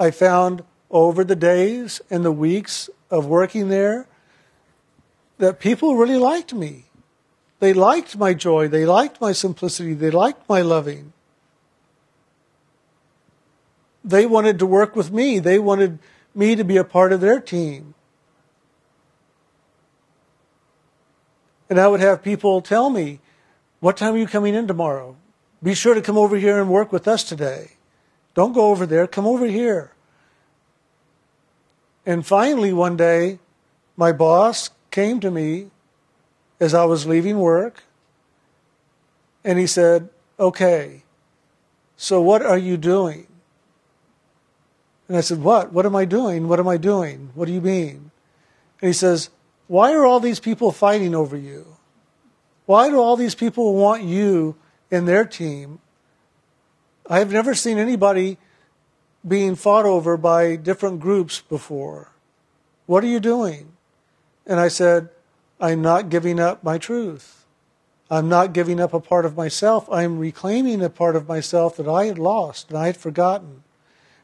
I 0.01 0.11
found 0.11 0.65
over 0.91 1.23
the 1.23 1.37
days 1.37 2.01
and 2.11 2.25
the 2.25 2.33
weeks 2.33 2.91
of 3.09 3.27
working 3.27 3.69
there 3.69 4.09
that 5.39 5.61
people 5.61 5.95
really 5.95 6.19
liked 6.19 6.53
me. 6.53 6.87
They 7.61 7.73
liked 7.73 8.19
my 8.19 8.35
joy. 8.35 8.67
They 8.67 8.85
liked 8.85 9.21
my 9.21 9.31
simplicity. 9.31 9.95
They 9.95 10.11
liked 10.11 10.49
my 10.49 10.61
loving. 10.61 11.13
They 14.03 14.27
wanted 14.27 14.59
to 14.59 14.67
work 14.67 14.97
with 14.97 15.13
me. 15.13 15.39
They 15.39 15.61
wanted 15.61 16.01
me 16.35 16.57
to 16.57 16.65
be 16.65 16.79
a 16.79 16.83
part 16.83 17.13
of 17.13 17.21
their 17.21 17.39
team. 17.39 17.95
And 21.69 21.79
I 21.79 21.89
would 21.89 22.01
have 22.01 22.23
people 22.23 22.61
tell 22.61 22.91
me, 22.91 23.21
What 23.81 23.97
time 23.97 24.15
are 24.15 24.19
you 24.19 24.27
coming 24.27 24.55
in 24.55 24.67
tomorrow? 24.67 25.17
Be 25.63 25.75
sure 25.75 25.95
to 25.95 26.03
come 26.03 26.17
over 26.17 26.37
here 26.37 26.61
and 26.61 26.71
work 26.71 26.93
with 26.93 27.09
us 27.09 27.25
today. 27.25 27.73
Don't 28.35 28.53
go 28.53 28.71
over 28.71 28.87
there, 28.87 29.07
come 29.07 29.27
over 29.27 29.47
here. 29.47 29.93
And 32.07 32.25
finally, 32.25 32.73
one 32.73 32.97
day, 32.97 33.39
my 33.97 34.13
boss 34.13 34.71
came 34.91 35.21
to 35.21 35.31
me 35.31 35.71
as 36.61 36.73
I 36.73 36.85
was 36.85 37.07
leaving 37.07 37.39
work 37.39 37.83
and 39.45 39.59
he 39.59 39.67
said, 39.67 40.09
Okay, 40.39 41.03
so 41.97 42.21
what 42.21 42.43
are 42.43 42.59
you 42.59 42.77
doing? 42.77 43.27
And 45.09 45.17
I 45.17 45.21
said, 45.21 45.43
What? 45.43 45.73
What 45.73 45.87
am 45.87 45.97
I 45.97 46.05
doing? 46.05 46.49
What 46.49 46.61
am 46.61 46.69
I 46.69 46.77
doing? 46.77 47.31
What 47.35 47.47
do 47.47 47.53
you 47.53 47.61
mean? 47.61 48.11
And 48.81 48.89
he 48.89 48.93
says, 48.93 49.31
Why 49.69 49.93
are 49.93 50.05
all 50.05 50.21
these 50.21 50.41
people 50.41 50.73
fighting 50.73 51.15
over 51.15 51.37
you? 51.37 51.77
Why 52.67 52.91
do 52.91 52.97
all 52.99 53.17
these 53.17 53.35
people 53.35 53.75
want 53.75 54.03
you 54.03 54.57
in 54.91 55.05
their 55.05 55.25
team 55.25 55.81
I 57.09 57.21
have 57.21 57.33
never 57.33 57.55
seen 57.55 57.79
anybody 57.79 58.37
being 59.27 59.55
fought 59.55 59.87
over 59.87 60.17
by 60.17 60.57
different 60.57 61.01
groups 61.01 61.41
before. 61.41 62.13
What 62.87 63.03
are 63.03 63.09
you 63.09 63.21
doing? 63.21 63.73
And 64.47 64.61
I 64.61 64.69
said, 64.69 65.09
I'm 65.59 65.81
not 65.81 66.11
giving 66.11 66.39
up 66.39 66.63
my 66.63 66.77
truth. 66.77 67.47
I'm 68.11 68.29
not 68.29 68.53
giving 68.53 68.79
up 68.79 68.93
a 68.93 69.01
part 69.01 69.25
of 69.25 69.37
myself. 69.37 69.89
I'm 69.91 70.19
reclaiming 70.19 70.83
a 70.83 70.91
part 70.91 71.17
of 71.17 71.29
myself 71.29 71.77
that 71.77 71.89
I 71.89 72.07
had 72.07 72.19
lost 72.19 72.69
and 72.69 72.79
I 72.79 72.87
had 72.87 72.97
forgotten. 72.97 73.65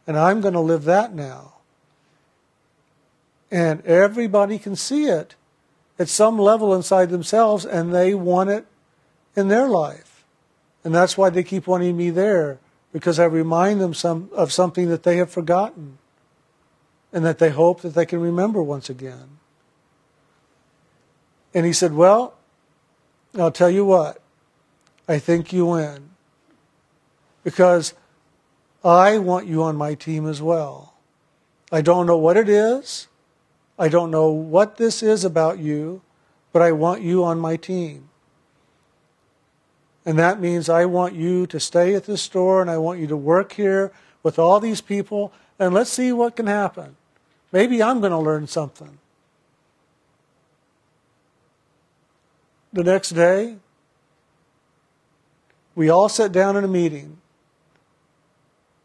And 0.06 0.18
I'm 0.18 0.42
going 0.42 0.54
to 0.54 0.60
live 0.60 0.84
that 0.84 1.14
now. 1.14 1.53
And 3.54 3.86
everybody 3.86 4.58
can 4.58 4.74
see 4.74 5.04
it 5.04 5.36
at 5.96 6.08
some 6.08 6.40
level 6.40 6.74
inside 6.74 7.10
themselves 7.10 7.64
and 7.64 7.94
they 7.94 8.12
want 8.12 8.50
it 8.50 8.66
in 9.36 9.46
their 9.46 9.68
life. 9.68 10.24
And 10.82 10.92
that's 10.92 11.16
why 11.16 11.30
they 11.30 11.44
keep 11.44 11.68
wanting 11.68 11.96
me 11.96 12.10
there 12.10 12.58
because 12.92 13.20
I 13.20 13.26
remind 13.26 13.80
them 13.80 13.94
some, 13.94 14.28
of 14.32 14.52
something 14.52 14.88
that 14.88 15.04
they 15.04 15.18
have 15.18 15.30
forgotten 15.30 15.98
and 17.12 17.24
that 17.24 17.38
they 17.38 17.50
hope 17.50 17.82
that 17.82 17.94
they 17.94 18.04
can 18.04 18.20
remember 18.20 18.60
once 18.60 18.90
again. 18.90 19.38
And 21.54 21.64
he 21.64 21.72
said, 21.72 21.92
Well, 21.92 22.34
I'll 23.38 23.52
tell 23.52 23.70
you 23.70 23.84
what, 23.84 24.20
I 25.06 25.20
think 25.20 25.52
you 25.52 25.66
win 25.66 26.10
because 27.44 27.94
I 28.82 29.18
want 29.18 29.46
you 29.46 29.62
on 29.62 29.76
my 29.76 29.94
team 29.94 30.26
as 30.26 30.42
well. 30.42 30.94
I 31.70 31.82
don't 31.82 32.08
know 32.08 32.18
what 32.18 32.36
it 32.36 32.48
is. 32.48 33.06
I 33.78 33.88
don't 33.88 34.10
know 34.10 34.30
what 34.30 34.76
this 34.76 35.02
is 35.02 35.24
about 35.24 35.58
you, 35.58 36.02
but 36.52 36.62
I 36.62 36.72
want 36.72 37.02
you 37.02 37.24
on 37.24 37.40
my 37.40 37.56
team. 37.56 38.08
And 40.06 40.18
that 40.18 40.40
means 40.40 40.68
I 40.68 40.84
want 40.84 41.14
you 41.14 41.46
to 41.46 41.58
stay 41.58 41.94
at 41.94 42.04
this 42.04 42.22
store 42.22 42.60
and 42.60 42.70
I 42.70 42.78
want 42.78 43.00
you 43.00 43.06
to 43.08 43.16
work 43.16 43.52
here 43.52 43.92
with 44.22 44.38
all 44.38 44.60
these 44.60 44.80
people 44.80 45.32
and 45.58 45.72
let's 45.72 45.90
see 45.90 46.12
what 46.12 46.36
can 46.36 46.46
happen. 46.46 46.96
Maybe 47.52 47.82
I'm 47.82 48.00
going 48.00 48.12
to 48.12 48.18
learn 48.18 48.46
something. 48.46 48.98
The 52.72 52.84
next 52.84 53.10
day, 53.10 53.56
we 55.74 55.88
all 55.88 56.08
sat 56.08 56.32
down 56.32 56.56
in 56.56 56.64
a 56.64 56.68
meeting. 56.68 57.18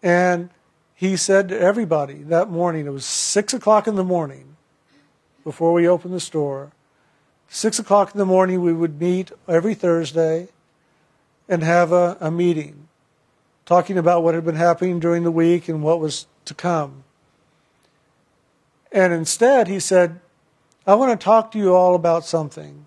And 0.02 0.50
he 0.96 1.18
said 1.18 1.50
to 1.50 1.60
everybody 1.60 2.24
that 2.24 2.50
morning, 2.50 2.86
it 2.86 2.92
was 2.92 3.06
6 3.06 3.54
o'clock 3.54 3.88
in 3.88 3.96
the 3.96 4.04
morning 4.04 4.56
before 5.50 5.74
we 5.74 5.88
opened 5.88 6.14
the 6.14 6.20
store. 6.20 6.72
6 7.48 7.80
o'clock 7.80 8.14
in 8.14 8.20
the 8.20 8.26
morning, 8.26 8.62
we 8.62 8.72
would 8.72 9.02
meet 9.02 9.32
every 9.48 9.74
Thursday 9.74 10.48
and 11.48 11.64
have 11.64 11.92
a, 11.92 12.18
a 12.22 12.30
meeting 12.30 12.88
talking 13.66 13.98
about 13.98 14.22
what 14.22 14.36
had 14.36 14.46
been 14.46 14.54
happening 14.54 15.00
during 15.00 15.24
the 15.24 15.32
week 15.32 15.68
and 15.68 15.82
what 15.82 16.00
was 16.00 16.28
to 16.46 16.54
come. 16.54 17.04
And 18.92 19.12
instead, 19.12 19.68
he 19.68 19.80
said, 19.80 20.20
I 20.86 20.94
want 20.94 21.20
to 21.20 21.24
talk 21.24 21.52
to 21.54 21.58
you 21.58 21.74
all 21.74 21.96
about 21.96 22.26
something. 22.26 22.86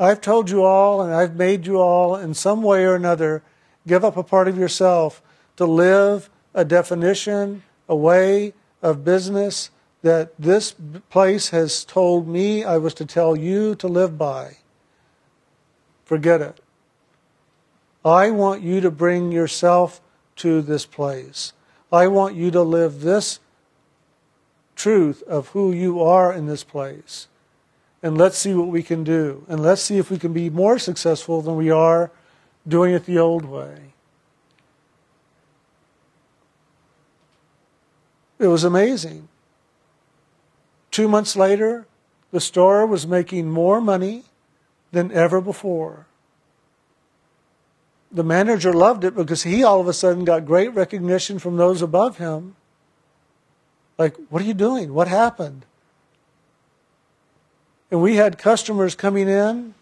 I've 0.00 0.22
told 0.22 0.48
you 0.48 0.64
all 0.64 1.02
and 1.02 1.12
I've 1.12 1.36
made 1.36 1.66
you 1.66 1.78
all 1.78 2.16
in 2.16 2.32
some 2.32 2.62
way 2.62 2.86
or 2.86 2.94
another 2.94 3.42
give 3.86 4.02
up 4.02 4.16
a 4.16 4.22
part 4.22 4.48
of 4.48 4.56
yourself 4.56 5.20
to 5.58 5.66
live 5.66 6.30
a 6.54 6.64
definition, 6.64 7.64
a 7.86 7.94
way 7.94 8.54
of 8.80 9.04
business 9.04 9.68
that 10.02 10.32
this 10.38 10.74
place 11.10 11.50
has 11.50 11.84
told 11.84 12.28
me 12.28 12.64
I 12.64 12.76
was 12.78 12.94
to 12.94 13.06
tell 13.06 13.36
you 13.36 13.74
to 13.76 13.88
live 13.88 14.16
by. 14.16 14.58
Forget 16.04 16.40
it. 16.40 16.60
I 18.04 18.30
want 18.30 18.62
you 18.62 18.80
to 18.80 18.90
bring 18.90 19.32
yourself 19.32 20.00
to 20.36 20.62
this 20.62 20.86
place. 20.86 21.52
I 21.92 22.06
want 22.06 22.36
you 22.36 22.50
to 22.52 22.62
live 22.62 23.00
this 23.00 23.40
truth 24.76 25.22
of 25.24 25.48
who 25.48 25.72
you 25.72 26.00
are 26.02 26.32
in 26.32 26.46
this 26.46 26.62
place. 26.62 27.26
And 28.02 28.16
let's 28.16 28.38
see 28.38 28.54
what 28.54 28.68
we 28.68 28.82
can 28.82 29.02
do. 29.02 29.44
And 29.48 29.60
let's 29.60 29.82
see 29.82 29.98
if 29.98 30.10
we 30.10 30.18
can 30.18 30.32
be 30.32 30.48
more 30.48 30.78
successful 30.78 31.42
than 31.42 31.56
we 31.56 31.70
are 31.70 32.12
doing 32.66 32.94
it 32.94 33.04
the 33.04 33.18
old 33.18 33.44
way. 33.44 33.94
It 38.38 38.46
was 38.46 38.62
amazing. 38.62 39.28
Two 40.98 41.06
months 41.06 41.36
later, 41.36 41.86
the 42.32 42.40
store 42.40 42.84
was 42.84 43.06
making 43.06 43.48
more 43.48 43.80
money 43.80 44.24
than 44.90 45.12
ever 45.12 45.40
before. 45.40 46.08
The 48.10 48.24
manager 48.24 48.72
loved 48.72 49.04
it 49.04 49.14
because 49.14 49.44
he 49.44 49.62
all 49.62 49.80
of 49.80 49.86
a 49.86 49.92
sudden 49.92 50.24
got 50.24 50.44
great 50.44 50.74
recognition 50.74 51.38
from 51.38 51.56
those 51.56 51.82
above 51.82 52.18
him. 52.18 52.56
Like, 53.96 54.16
what 54.28 54.42
are 54.42 54.44
you 54.44 54.54
doing? 54.54 54.92
What 54.92 55.06
happened? 55.06 55.66
And 57.92 58.02
we 58.02 58.16
had 58.16 58.36
customers 58.36 58.96
coming 58.96 59.28
in 59.28 59.74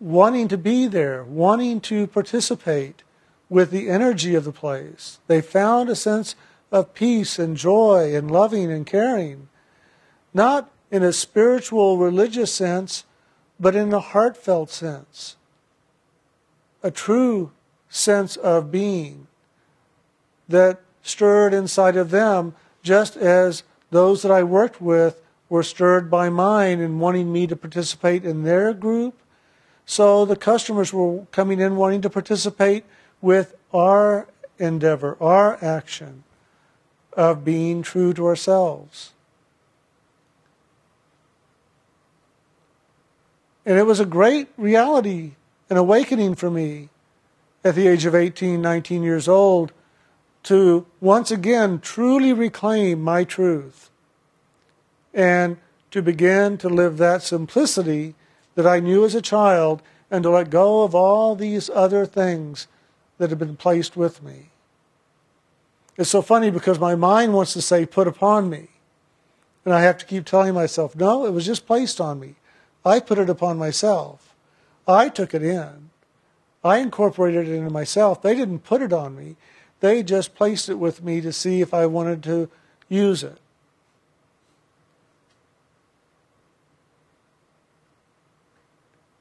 wanting 0.00 0.48
to 0.48 0.56
be 0.56 0.86
there, 0.86 1.24
wanting 1.24 1.82
to 1.82 2.06
participate 2.06 3.02
with 3.50 3.70
the 3.70 3.90
energy 3.90 4.34
of 4.34 4.44
the 4.44 4.50
place. 4.52 5.18
They 5.26 5.42
found 5.42 5.90
a 5.90 5.94
sense 5.94 6.36
of 6.72 6.94
peace 6.94 7.38
and 7.38 7.56
joy 7.56 8.16
and 8.16 8.30
loving 8.30 8.72
and 8.72 8.86
caring, 8.86 9.48
not 10.32 10.70
in 10.90 11.02
a 11.02 11.12
spiritual 11.12 11.98
religious 11.98 12.52
sense, 12.52 13.04
but 13.60 13.76
in 13.76 13.92
a 13.92 14.00
heartfelt 14.00 14.70
sense, 14.70 15.36
a 16.82 16.90
true 16.90 17.52
sense 17.90 18.36
of 18.36 18.72
being 18.72 19.26
that 20.48 20.80
stirred 21.02 21.52
inside 21.52 21.96
of 21.96 22.10
them, 22.10 22.54
just 22.82 23.16
as 23.16 23.62
those 23.90 24.22
that 24.22 24.32
I 24.32 24.42
worked 24.42 24.80
with 24.80 25.20
were 25.50 25.62
stirred 25.62 26.10
by 26.10 26.30
mine 26.30 26.80
and 26.80 27.00
wanting 27.00 27.30
me 27.30 27.46
to 27.46 27.54
participate 27.54 28.24
in 28.24 28.42
their 28.42 28.72
group. 28.72 29.14
So 29.84 30.24
the 30.24 30.36
customers 30.36 30.92
were 30.92 31.26
coming 31.32 31.60
in 31.60 31.76
wanting 31.76 32.00
to 32.02 32.10
participate 32.10 32.84
with 33.20 33.54
our 33.74 34.26
endeavor, 34.58 35.16
our 35.20 35.62
action 35.62 36.24
of 37.14 37.44
being 37.44 37.82
true 37.82 38.12
to 38.14 38.26
ourselves. 38.26 39.12
And 43.64 43.78
it 43.78 43.84
was 43.84 44.00
a 44.00 44.06
great 44.06 44.48
reality, 44.56 45.32
an 45.70 45.76
awakening 45.76 46.34
for 46.34 46.50
me 46.50 46.88
at 47.64 47.74
the 47.74 47.86
age 47.86 48.04
of 48.04 48.14
18, 48.14 48.60
19 48.60 49.02
years 49.02 49.28
old 49.28 49.72
to 50.44 50.86
once 51.00 51.30
again 51.30 51.78
truly 51.78 52.32
reclaim 52.32 53.00
my 53.00 53.22
truth 53.22 53.90
and 55.14 55.56
to 55.90 56.02
begin 56.02 56.58
to 56.58 56.68
live 56.68 56.96
that 56.96 57.22
simplicity 57.22 58.14
that 58.54 58.66
I 58.66 58.80
knew 58.80 59.04
as 59.04 59.14
a 59.14 59.22
child 59.22 59.82
and 60.10 60.22
to 60.24 60.30
let 60.30 60.50
go 60.50 60.82
of 60.82 60.94
all 60.94 61.36
these 61.36 61.70
other 61.70 62.04
things 62.04 62.66
that 63.18 63.30
had 63.30 63.38
been 63.38 63.56
placed 63.56 63.96
with 63.96 64.22
me. 64.22 64.51
It's 65.96 66.10
so 66.10 66.22
funny 66.22 66.50
because 66.50 66.78
my 66.78 66.94
mind 66.94 67.34
wants 67.34 67.52
to 67.52 67.62
say, 67.62 67.84
put 67.84 68.08
upon 68.08 68.48
me. 68.48 68.68
And 69.64 69.74
I 69.74 69.82
have 69.82 69.98
to 69.98 70.06
keep 70.06 70.24
telling 70.24 70.54
myself, 70.54 70.96
no, 70.96 71.26
it 71.26 71.30
was 71.30 71.46
just 71.46 71.66
placed 71.66 72.00
on 72.00 72.18
me. 72.18 72.36
I 72.84 72.98
put 72.98 73.18
it 73.18 73.30
upon 73.30 73.58
myself. 73.58 74.34
I 74.88 75.08
took 75.08 75.34
it 75.34 75.42
in. 75.42 75.90
I 76.64 76.78
incorporated 76.78 77.48
it 77.48 77.54
into 77.54 77.70
myself. 77.70 78.22
They 78.22 78.34
didn't 78.34 78.60
put 78.60 78.82
it 78.82 78.92
on 78.92 79.16
me. 79.16 79.36
They 79.80 80.02
just 80.02 80.34
placed 80.34 80.68
it 80.68 80.76
with 80.76 81.02
me 81.02 81.20
to 81.20 81.32
see 81.32 81.60
if 81.60 81.74
I 81.74 81.86
wanted 81.86 82.22
to 82.24 82.48
use 82.88 83.22
it. 83.22 83.38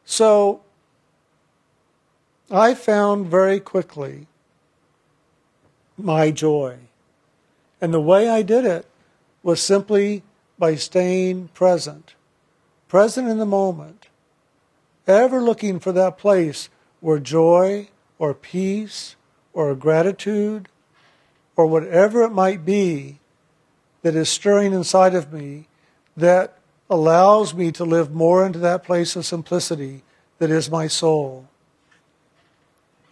So 0.05 0.61
I 2.49 2.73
found 2.73 3.27
very 3.27 3.59
quickly 3.59 4.27
my 5.97 6.31
joy. 6.31 6.77
And 7.79 7.93
the 7.93 8.01
way 8.01 8.29
I 8.29 8.41
did 8.41 8.65
it 8.65 8.85
was 9.43 9.61
simply 9.61 10.23
by 10.57 10.75
staying 10.75 11.47
present, 11.49 12.13
present 12.87 13.27
in 13.27 13.37
the 13.37 13.45
moment, 13.45 14.07
ever 15.07 15.41
looking 15.41 15.79
for 15.79 15.91
that 15.91 16.17
place 16.17 16.69
where 16.99 17.19
joy 17.19 17.89
or 18.19 18.33
peace 18.33 19.15
or 19.53 19.73
gratitude 19.75 20.69
or 21.55 21.65
whatever 21.65 22.21
it 22.23 22.31
might 22.31 22.63
be 22.63 23.19
that 24.03 24.15
is 24.15 24.29
stirring 24.29 24.73
inside 24.73 25.15
of 25.15 25.33
me 25.33 25.67
that 26.15 26.57
allows 26.89 27.53
me 27.53 27.71
to 27.71 27.85
live 27.85 28.13
more 28.13 28.45
into 28.45 28.59
that 28.59 28.83
place 28.83 29.15
of 29.15 29.25
simplicity 29.25 30.03
that 30.37 30.51
is 30.51 30.69
my 30.69 30.87
soul. 30.87 31.47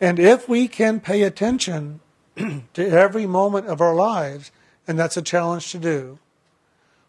And 0.02 0.20
if 0.20 0.48
we 0.48 0.68
can 0.68 1.00
pay 1.00 1.24
attention 1.24 2.00
to 2.74 2.88
every 2.88 3.26
moment 3.26 3.68
of 3.68 3.82
our 3.82 3.96
lives, 3.96 4.52
and 4.88 4.98
that's 4.98 5.18
a 5.18 5.22
challenge 5.22 5.72
to 5.72 5.78
do, 5.78 6.20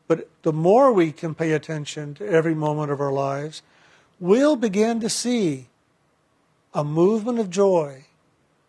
but 0.08 0.28
the 0.42 0.52
more 0.52 0.92
we 0.92 1.12
can 1.12 1.34
pay 1.34 1.52
attention 1.52 2.14
to 2.14 2.26
every 2.26 2.54
moment 2.54 2.90
of 2.90 3.00
our 3.00 3.12
lives, 3.12 3.62
we'll 4.18 4.56
begin 4.56 5.00
to 5.00 5.08
see 5.08 5.68
a 6.74 6.84
movement 6.84 7.38
of 7.38 7.50
joy, 7.50 8.04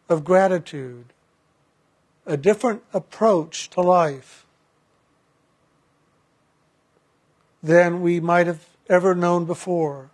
of 0.08 0.24
gratitude, 0.24 1.06
a 2.26 2.38
different 2.38 2.84
approach 2.94 3.70
to 3.72 3.82
life 3.82 4.46
than 7.64 8.02
we 8.02 8.20
might 8.20 8.48
have 8.48 8.66
ever 8.90 9.16
known 9.16 9.46
before. 9.46 10.10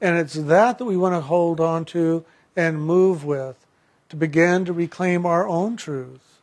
And 0.00 0.18
it's 0.18 0.34
that 0.34 0.78
that 0.78 0.84
we 0.84 0.96
want 0.96 1.14
to 1.14 1.20
hold 1.20 1.60
on 1.60 1.84
to 1.86 2.24
and 2.54 2.80
move 2.80 3.24
with 3.24 3.65
to 4.08 4.16
begin 4.16 4.64
to 4.64 4.72
reclaim 4.72 5.26
our 5.26 5.46
own 5.46 5.76
truth. 5.76 6.40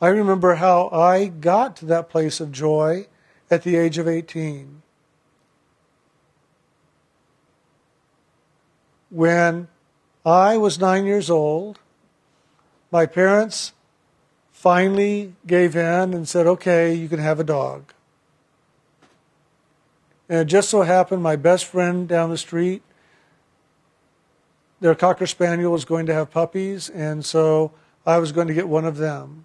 I 0.00 0.08
remember 0.08 0.56
how 0.56 0.88
I 0.88 1.26
got 1.26 1.76
to 1.76 1.86
that 1.86 2.10
place 2.10 2.40
of 2.40 2.50
joy 2.50 3.06
at 3.50 3.62
the 3.62 3.76
age 3.76 3.98
of 3.98 4.08
18. 4.08 4.82
When 9.10 9.68
I 10.24 10.56
was 10.56 10.78
nine 10.78 11.06
years 11.06 11.30
old, 11.30 11.78
my 12.90 13.06
parents 13.06 13.72
finally 14.50 15.34
gave 15.46 15.76
in 15.76 16.14
and 16.14 16.28
said, 16.28 16.46
okay, 16.46 16.94
you 16.94 17.08
can 17.08 17.18
have 17.18 17.38
a 17.38 17.44
dog. 17.44 17.92
And 20.28 20.40
it 20.40 20.44
just 20.46 20.70
so 20.70 20.82
happened 20.82 21.22
my 21.22 21.36
best 21.36 21.64
friend 21.64 22.08
down 22.08 22.30
the 22.30 22.38
street 22.38 22.82
their 24.82 24.96
Cocker 24.96 25.28
Spaniel 25.28 25.70
was 25.70 25.84
going 25.84 26.06
to 26.06 26.12
have 26.12 26.32
puppies, 26.32 26.90
and 26.90 27.24
so 27.24 27.70
I 28.04 28.18
was 28.18 28.32
going 28.32 28.48
to 28.48 28.54
get 28.54 28.68
one 28.68 28.84
of 28.84 28.96
them. 28.96 29.44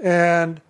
And 0.00 0.60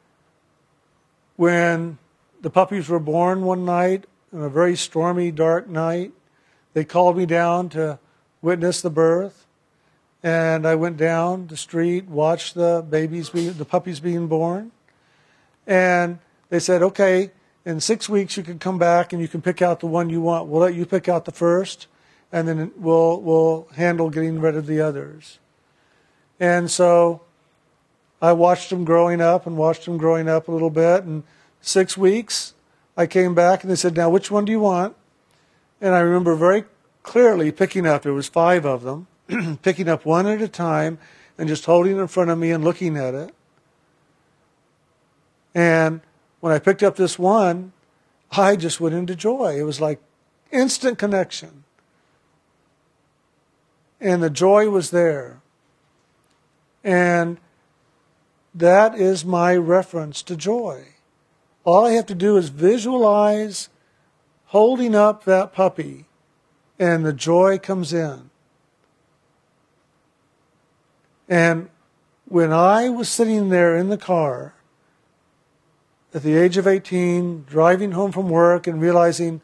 when 1.37 1.97
the 2.43 2.51
puppies 2.51 2.91
were 2.91 3.01
born 3.01 3.45
one 3.45 3.65
night, 3.65 4.05
on 4.31 4.43
a 4.43 4.51
very 4.51 4.77
stormy, 4.77 5.31
dark 5.31 5.67
night, 5.71 6.13
they 6.75 6.85
called 6.85 7.17
me 7.17 7.25
down 7.25 7.71
to 7.71 7.99
witness 8.43 8.83
the 8.83 8.91
birth. 8.91 9.47
And 10.23 10.67
I 10.67 10.75
went 10.75 10.99
down 10.99 11.47
the 11.47 11.57
street, 11.57 12.05
watched 12.05 12.55
the 12.55 12.85
babies, 12.87 13.31
be, 13.31 13.49
the 13.49 13.65
puppies 13.65 14.01
being 14.01 14.27
born. 14.27 14.71
And 15.67 16.19
they 16.51 16.59
said, 16.59 16.83
okay, 16.83 17.31
in 17.65 17.81
six 17.81 18.07
weeks 18.07 18.37
you 18.37 18.43
can 18.43 18.59
come 18.59 18.77
back 18.77 19.15
and 19.15 19.23
you 19.23 19.29
can 19.29 19.41
pick 19.41 19.63
out 19.63 19.81
the 19.81 19.87
one 19.87 20.11
you 20.11 20.21
want. 20.21 20.49
We'll 20.49 20.61
let 20.61 20.75
you 20.75 20.85
pick 20.85 21.09
out 21.09 21.25
the 21.25 21.33
first 21.33 21.87
and 22.33 22.49
then 22.49 22.73
we'll, 22.77 23.21
we'll 23.21 23.69
handle 23.75 24.11
getting 24.11 24.41
rid 24.41 24.57
of 24.57 24.67
the 24.67 24.81
others. 24.81 25.39
And 26.41 26.71
so 26.71 27.23
I 28.21 28.33
watched 28.33 28.71
them 28.71 28.85
growing 28.85 29.21
up 29.21 29.47
and 29.47 29.57
watched 29.57 29.85
them 29.85 29.97
growing 29.97 30.29
up 30.29 30.49
a 30.49 30.53
little 30.53 30.71
bit. 30.71 31.05
And 31.05 31.23
six 31.61 31.97
weeks, 31.97 32.55
I 32.97 33.07
came 33.07 33.35
back 33.35 33.63
and 33.63 33.71
they 33.71 33.77
said, 33.77 33.97
Now, 33.97 34.11
which 34.11 34.31
one 34.31 34.45
do 34.45 34.53
you 34.53 34.61
want? 34.61 34.97
And 35.81 35.95
I 35.95 36.01
remember 36.01 36.35
very 36.35 36.65
clearly 37.03 37.53
picking 37.53 37.87
up, 37.87 38.03
there 38.03 38.13
was 38.13 38.29
five 38.29 38.65
of 38.65 38.83
them, 38.83 39.07
picking 39.63 39.89
up 39.89 40.05
one 40.05 40.27
at 40.27 40.43
a 40.43 40.49
time 40.49 40.99
and 41.39 41.49
just 41.49 41.67
holding 41.67 41.97
it 41.97 42.01
in 42.01 42.09
front 42.09 42.31
of 42.31 42.39
me 42.39 42.51
and 42.51 42.65
looking 42.65 42.97
at 42.97 43.15
it. 43.15 43.35
And 45.55 46.01
when 46.41 46.53
I 46.53 46.59
picked 46.59 46.83
up 46.83 46.97
this 46.97 47.19
one, 47.19 47.73
I 48.33 48.57
just 48.57 48.81
went 48.81 48.95
into 48.95 49.15
joy. 49.15 49.57
It 49.59 49.63
was 49.63 49.81
like 49.81 50.01
instant 50.51 50.99
connection 50.99 51.65
and 54.01 54.23
the 54.23 54.31
joy 54.31 54.69
was 54.69 54.91
there. 54.91 55.41
And 56.85 57.39
that 58.55 58.95
is 58.95 59.25
my 59.25 59.57
reference 59.57 60.23
to 60.23 60.37
joy. 60.37 60.95
All 61.65 61.85
I 61.85 61.93
have 61.93 62.07
to 62.07 62.15
do 62.15 62.37
is 62.37 62.49
visualize 62.49 63.69
holding 64.47 64.95
up 64.95 65.25
that 65.25 65.53
puppy, 65.53 66.07
and 66.79 67.05
the 67.05 67.13
joy 67.13 67.59
comes 67.59 67.93
in. 67.93 68.31
And 71.29 71.69
when 72.29 72.53
I 72.53 72.89
was 72.89 73.09
sitting 73.09 73.49
there 73.49 73.77
in 73.77 73.89
the 73.89 73.99
car 73.99 74.55
at 76.15 76.23
the 76.23 76.37
age 76.37 76.57
of 76.57 76.67
18, 76.67 77.45
driving 77.49 77.93
home 77.93 78.13
from 78.13 78.29
work 78.29 78.67
and 78.67 78.81
realizing, 78.81 79.41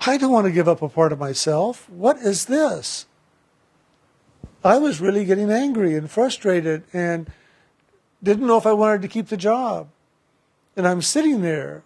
I 0.00 0.16
don't 0.16 0.32
want 0.32 0.46
to 0.46 0.52
give 0.52 0.68
up 0.68 0.82
a 0.82 0.88
part 0.88 1.12
of 1.12 1.18
myself. 1.18 1.88
What 1.90 2.16
is 2.16 2.46
this? 2.46 3.06
I 4.64 4.78
was 4.78 5.00
really 5.00 5.26
getting 5.26 5.50
angry 5.50 5.94
and 5.94 6.10
frustrated 6.10 6.84
and 6.92 7.30
didn't 8.22 8.46
know 8.46 8.56
if 8.56 8.66
I 8.66 8.72
wanted 8.72 9.02
to 9.02 9.08
keep 9.08 9.28
the 9.28 9.36
job. 9.36 9.88
And 10.74 10.88
I'm 10.88 11.02
sitting 11.02 11.42
there. 11.42 11.82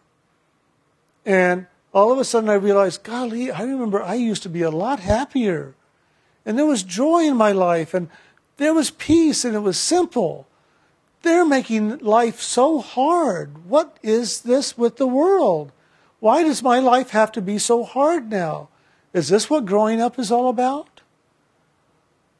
And 1.26 1.66
all 1.92 2.12
of 2.12 2.18
a 2.18 2.24
sudden 2.24 2.48
I 2.48 2.54
realized, 2.54 3.02
golly, 3.02 3.50
I 3.50 3.62
remember 3.62 4.00
I 4.00 4.14
used 4.14 4.44
to 4.44 4.48
be 4.48 4.62
a 4.62 4.70
lot 4.70 5.00
happier. 5.00 5.74
And 6.46 6.56
there 6.56 6.64
was 6.64 6.84
joy 6.84 7.24
in 7.24 7.36
my 7.36 7.50
life 7.50 7.92
and 7.92 8.08
there 8.58 8.72
was 8.72 8.90
peace 8.90 9.44
and 9.44 9.56
it 9.56 9.60
was 9.60 9.76
simple. 9.76 10.46
They're 11.22 11.44
making 11.44 11.98
life 11.98 12.40
so 12.40 12.78
hard. 12.78 13.66
What 13.68 13.98
is 14.02 14.42
this 14.42 14.78
with 14.78 14.96
the 14.96 15.06
world? 15.06 15.72
Why 16.20 16.44
does 16.44 16.62
my 16.62 16.78
life 16.78 17.10
have 17.10 17.32
to 17.32 17.42
be 17.42 17.58
so 17.58 17.82
hard 17.82 18.30
now? 18.30 18.68
Is 19.12 19.28
this 19.28 19.50
what 19.50 19.66
growing 19.66 20.00
up 20.00 20.18
is 20.18 20.30
all 20.30 20.48
about? 20.48 20.97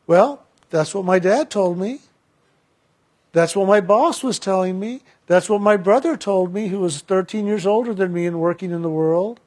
Well, 0.08 0.42
that's 0.70 0.94
what 0.94 1.04
my 1.04 1.20
dad 1.20 1.50
told 1.50 1.78
me. 1.78 2.00
That's 3.32 3.54
what 3.54 3.68
my 3.68 3.82
boss 3.82 4.24
was 4.24 4.38
telling 4.38 4.80
me. 4.80 5.02
That's 5.26 5.50
what 5.50 5.60
my 5.60 5.76
brother 5.76 6.16
told 6.16 6.52
me, 6.52 6.68
who 6.68 6.80
was 6.80 7.02
13 7.02 7.46
years 7.46 7.66
older 7.66 7.92
than 7.92 8.14
me 8.14 8.24
and 8.24 8.40
working 8.40 8.70
in 8.70 8.80
the 8.80 8.90
world. 8.90 9.38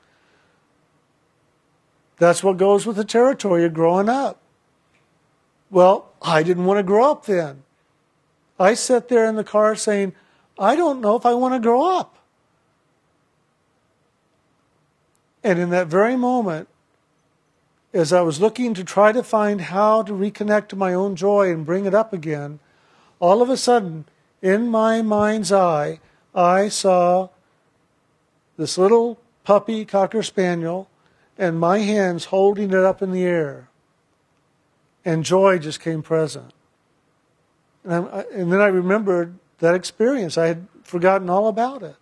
That's 2.17 2.43
what 2.43 2.57
goes 2.57 2.85
with 2.85 2.95
the 2.95 3.03
territory 3.03 3.65
of 3.65 3.73
growing 3.73 4.07
up. 4.07 4.39
Well, 5.71 6.11
I 6.21 6.43
didn't 6.43 6.65
want 6.65 6.77
to 6.77 6.83
grow 6.83 7.09
up 7.09 7.25
then. 7.25 7.63
I 8.59 8.75
sat 8.75 9.09
there 9.09 9.25
in 9.25 9.37
the 9.37 9.43
car 9.43 9.75
saying, 9.75 10.13
I 10.59 10.75
don't 10.75 11.01
know 11.01 11.15
if 11.15 11.25
I 11.25 11.33
want 11.33 11.55
to 11.55 11.59
grow 11.59 11.97
up. 11.97 12.17
And 15.43 15.57
in 15.57 15.71
that 15.71 15.87
very 15.87 16.15
moment, 16.15 16.67
as 17.93 18.13
I 18.13 18.21
was 18.21 18.39
looking 18.39 18.73
to 18.73 18.83
try 18.83 19.11
to 19.11 19.23
find 19.23 19.61
how 19.61 20.03
to 20.03 20.13
reconnect 20.13 20.69
to 20.69 20.75
my 20.75 20.93
own 20.93 21.15
joy 21.15 21.51
and 21.51 21.65
bring 21.65 21.85
it 21.85 21.93
up 21.93 22.13
again, 22.13 22.59
all 23.19 23.41
of 23.41 23.49
a 23.49 23.57
sudden, 23.57 24.05
in 24.41 24.67
my 24.69 25.01
mind's 25.01 25.51
eye, 25.51 25.99
I 26.33 26.69
saw 26.69 27.29
this 28.57 28.77
little 28.77 29.19
puppy 29.43 29.85
cocker 29.85 30.23
spaniel 30.23 30.89
and 31.37 31.59
my 31.59 31.79
hands 31.79 32.25
holding 32.25 32.69
it 32.69 32.75
up 32.75 33.01
in 33.01 33.11
the 33.11 33.23
air. 33.23 33.67
And 35.03 35.23
joy 35.23 35.57
just 35.59 35.79
came 35.79 36.03
present. 36.03 36.53
And, 37.83 38.07
I, 38.09 38.25
and 38.33 38.51
then 38.51 38.61
I 38.61 38.67
remembered 38.67 39.35
that 39.59 39.75
experience. 39.75 40.37
I 40.37 40.47
had 40.47 40.67
forgotten 40.83 41.29
all 41.29 41.47
about 41.47 41.81
it. 41.83 41.95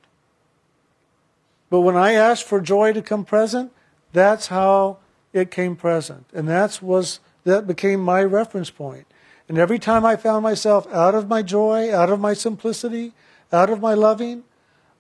But 1.70 1.82
when 1.82 1.96
I 1.96 2.14
asked 2.14 2.44
for 2.44 2.60
joy 2.60 2.94
to 2.94 3.02
come 3.02 3.24
present, 3.24 3.72
that's 4.12 4.48
how 4.48 4.98
it 5.34 5.52
came 5.52 5.76
present. 5.76 6.26
And 6.34 6.48
that 6.48 6.82
was 6.82 7.20
that 7.44 7.68
became 7.68 8.02
my 8.02 8.24
reference 8.24 8.70
point. 8.70 9.08
And 9.48 9.58
every 9.58 9.80
time 9.80 10.06
I 10.06 10.16
found 10.16 10.44
myself 10.44 10.92
out 10.94 11.16
of 11.16 11.28
my 11.28 11.42
joy, 11.42 11.94
out 11.94 12.10
of 12.10 12.20
my 12.20 12.34
simplicity, 12.34 13.14
out 13.52 13.70
of 13.70 13.82
my 13.82 13.94
loving, 13.94 14.44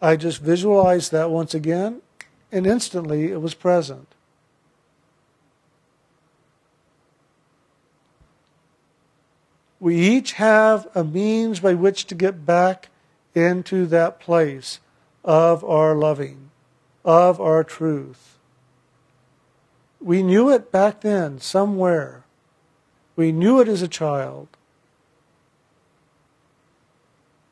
I 0.01 0.15
just 0.15 0.41
visualized 0.41 1.11
that 1.11 1.29
once 1.29 1.53
again, 1.53 2.01
and 2.51 2.65
instantly 2.65 3.31
it 3.31 3.41
was 3.41 3.53
present. 3.53 4.07
We 9.79 9.97
each 9.97 10.33
have 10.33 10.87
a 10.95 11.03
means 11.03 11.59
by 11.59 11.73
which 11.73 12.05
to 12.07 12.15
get 12.15 12.45
back 12.45 12.89
into 13.35 13.85
that 13.87 14.19
place 14.19 14.79
of 15.23 15.63
our 15.63 15.95
loving, 15.95 16.49
of 17.05 17.39
our 17.39 17.63
truth. 17.63 18.38
We 20.01 20.23
knew 20.23 20.49
it 20.49 20.71
back 20.71 21.01
then, 21.01 21.39
somewhere. 21.39 22.23
We 23.15 23.31
knew 23.31 23.59
it 23.59 23.67
as 23.67 23.81
a 23.81 23.87
child. 23.87 24.47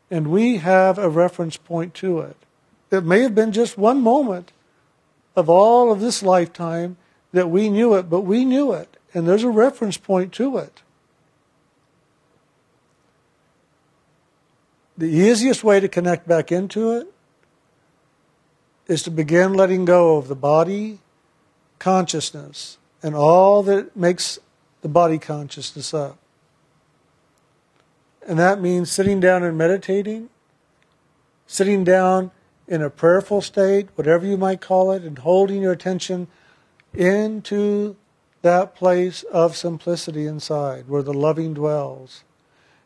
And 0.10 0.27
we 0.27 0.57
have 0.57 0.97
a 0.97 1.10
reference 1.10 1.57
point 1.57 1.93
to 1.95 2.19
it. 2.19 2.38
It 2.89 3.03
may 3.03 3.21
have 3.21 3.36
been 3.36 3.51
just 3.51 3.77
one 3.77 4.01
moment 4.01 4.53
of 5.36 5.49
all 5.49 5.91
of 5.91 5.99
this 5.99 6.23
lifetime 6.23 6.95
that 7.33 7.49
we 7.49 7.69
knew 7.69 7.93
it, 7.95 8.10
but 8.10 8.21
we 8.21 8.45
knew 8.45 8.71
it. 8.71 8.95
And 9.13 9.27
there's 9.27 9.43
a 9.43 9.49
reference 9.49 9.97
point 9.97 10.31
to 10.33 10.57
it. 10.57 10.81
The 14.97 15.07
easiest 15.07 15.63
way 15.63 15.79
to 15.79 15.88
connect 15.88 16.27
back 16.27 16.51
into 16.51 16.91
it 16.93 17.13
is 18.88 19.03
to 19.03 19.12
begin 19.12 19.53
letting 19.53 19.86
go 19.86 20.17
of 20.17 20.27
the 20.27 20.36
body 20.36 20.99
consciousness 21.79 22.77
and 23.03 23.15
all 23.15 23.63
that 23.63 23.95
makes 23.95 24.39
the 24.81 24.87
body 24.87 25.17
consciousness 25.17 25.93
up. 25.93 26.17
And 28.27 28.37
that 28.37 28.59
means 28.59 28.91
sitting 28.91 29.19
down 29.19 29.43
and 29.43 29.57
meditating, 29.57 30.29
sitting 31.45 31.83
down 31.83 32.31
in 32.67 32.81
a 32.81 32.89
prayerful 32.89 33.41
state, 33.41 33.87
whatever 33.95 34.25
you 34.25 34.37
might 34.37 34.59
call 34.59 34.91
it, 34.91 35.03
and 35.03 35.19
holding 35.19 35.61
your 35.61 35.71
attention 35.71 36.27
into 36.93 37.95
that 38.41 38.75
place 38.75 39.23
of 39.23 39.55
simplicity 39.55 40.25
inside 40.25 40.87
where 40.87 41.03
the 41.03 41.13
loving 41.13 41.53
dwells. 41.53 42.23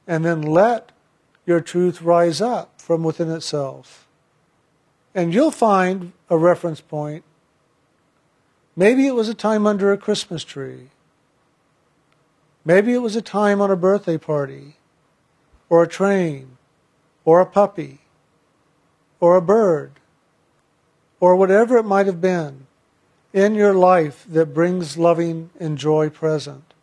And 0.08 0.24
then 0.24 0.42
let 0.42 0.92
your 1.46 1.62
truth 1.62 2.02
rise 2.02 2.42
up 2.42 2.80
from 2.80 3.04
within 3.04 3.32
itself. 3.32 4.08
And 5.14 5.34
you'll 5.34 5.52
find 5.52 6.14
a 6.30 6.38
reference 6.38 6.82
point. 6.82 7.24
Maybe 8.76 9.06
it 9.06 9.16
was 9.16 9.28
a 9.28 9.34
time 9.34 9.68
under 9.68 9.92
a 9.92 9.98
Christmas 9.98 10.44
tree. 10.44 10.90
Maybe 12.64 12.94
it 12.94 13.02
was 13.02 13.16
a 13.16 13.22
time 13.22 13.62
on 13.62 13.72
a 13.72 13.76
birthday 13.76 14.18
party, 14.18 14.76
or 15.70 15.84
a 15.84 15.88
train, 15.88 16.58
or 17.26 17.40
a 17.40 17.46
puppy, 17.46 18.00
or 19.20 19.36
a 19.36 19.42
bird, 19.42 19.94
or 21.20 21.36
whatever 21.36 21.78
it 21.78 21.84
might 21.84 22.06
have 22.06 22.22
been 22.22 22.68
in 23.34 23.56
your 23.56 23.74
life 23.74 24.26
that 24.30 24.54
brings 24.54 24.98
loving 24.98 25.50
and 25.60 25.78
joy 25.78 26.10
present. 26.10 26.74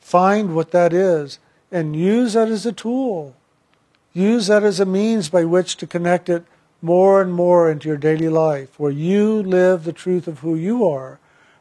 Find 0.00 0.54
what 0.54 0.72
that 0.72 0.92
is 0.92 1.38
and 1.70 1.94
use 1.94 2.32
that 2.32 2.48
as 2.48 2.66
a 2.66 2.72
tool. 2.72 3.36
Use 4.12 4.48
that 4.48 4.64
as 4.64 4.80
a 4.80 4.86
means 4.86 5.28
by 5.28 5.44
which 5.44 5.76
to 5.76 5.86
connect 5.86 6.28
it 6.28 6.44
more 6.82 7.20
and 7.20 7.32
more 7.32 7.70
into 7.70 7.88
your 7.88 7.96
daily 7.96 8.28
life, 8.28 8.78
where 8.78 8.90
you 8.90 9.42
live 9.42 9.84
the 9.84 9.92
truth 9.92 10.26
of 10.26 10.40
who 10.40 10.54
you 10.54 10.88
are, 10.88 11.18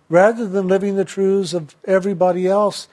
rather 0.08 0.47
than 0.47 0.67
living 0.67 0.95
the 0.95 1.05
truths 1.05 1.53
of 1.53 1.75
everybody 1.86 2.47
else. 2.47 2.88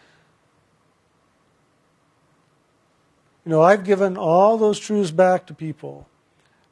You 3.45 3.51
know, 3.51 3.63
I've 3.63 3.85
given 3.85 4.17
all 4.17 4.59
those 4.59 4.79
truths 4.79 5.13
back 5.13 5.47
to 5.47 5.55
people. 5.55 6.09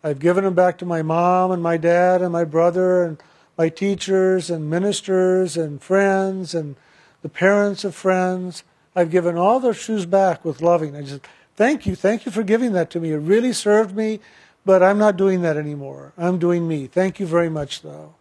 I've 0.02 0.18
given 0.18 0.44
them 0.44 0.54
back 0.54 0.76
to 0.78 0.86
my 0.86 1.02
mom 1.02 1.50
and 1.50 1.62
my 1.62 1.76
dad 1.76 2.20
and 2.20 2.32
my 2.32 2.44
brother 2.44 3.04
and 3.04 3.22
my 3.56 3.68
teachers 3.68 4.50
and 4.50 4.68
ministers 4.68 5.56
and 5.56 5.80
friends 5.80 6.54
and 6.54 6.74
the 7.22 7.28
parents 7.28 7.84
of 7.84 7.94
friends. 7.94 8.64
I've 8.94 9.10
given 9.10 9.38
all 9.38 9.60
those 9.60 9.80
truths 9.82 10.04
back 10.04 10.44
with 10.44 10.60
loving. 10.60 10.94
I 10.96 11.02
just, 11.02 11.22
thank 11.56 11.86
you, 11.86 11.94
thank 11.94 12.26
you 12.26 12.32
for 12.32 12.42
giving 12.42 12.72
that 12.72 12.90
to 12.90 13.00
me. 13.00 13.12
It 13.12 13.18
really 13.18 13.52
served 13.52 13.96
me, 13.96 14.20
but 14.64 14.82
I'm 14.82 14.98
not 14.98 15.16
doing 15.16 15.42
that 15.42 15.56
anymore. 15.56 16.12
I'm 16.16 16.38
doing 16.38 16.66
me. 16.66 16.86
Thank 16.86 17.20
you 17.20 17.26
very 17.26 17.50
much, 17.50 17.82
though. 17.82 18.14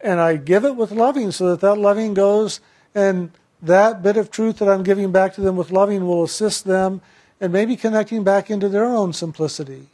And 0.00 0.20
I 0.20 0.36
give 0.36 0.64
it 0.64 0.76
with 0.76 0.90
loving 0.90 1.30
so 1.30 1.50
that 1.50 1.60
that 1.60 1.76
loving 1.76 2.14
goes 2.14 2.60
and 2.94 3.30
that 3.62 4.02
bit 4.02 4.16
of 4.16 4.30
truth 4.30 4.58
that 4.58 4.68
I'm 4.68 4.82
giving 4.82 5.12
back 5.12 5.34
to 5.34 5.40
them 5.40 5.56
with 5.56 5.70
loving 5.70 6.06
will 6.06 6.24
assist 6.24 6.64
them 6.64 7.00
and 7.40 7.52
maybe 7.52 7.76
connecting 7.76 8.24
back 8.24 8.50
into 8.50 8.68
their 8.68 8.84
own 8.84 9.12
simplicity 9.12 9.86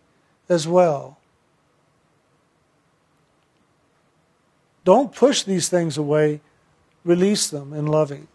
as 0.48 0.66
well. 0.66 1.18
Don't 4.84 5.14
push 5.14 5.42
these 5.42 5.68
things 5.68 5.98
away, 5.98 6.40
release 7.04 7.48
them 7.48 7.74
in 7.74 7.84
loving 7.86 8.28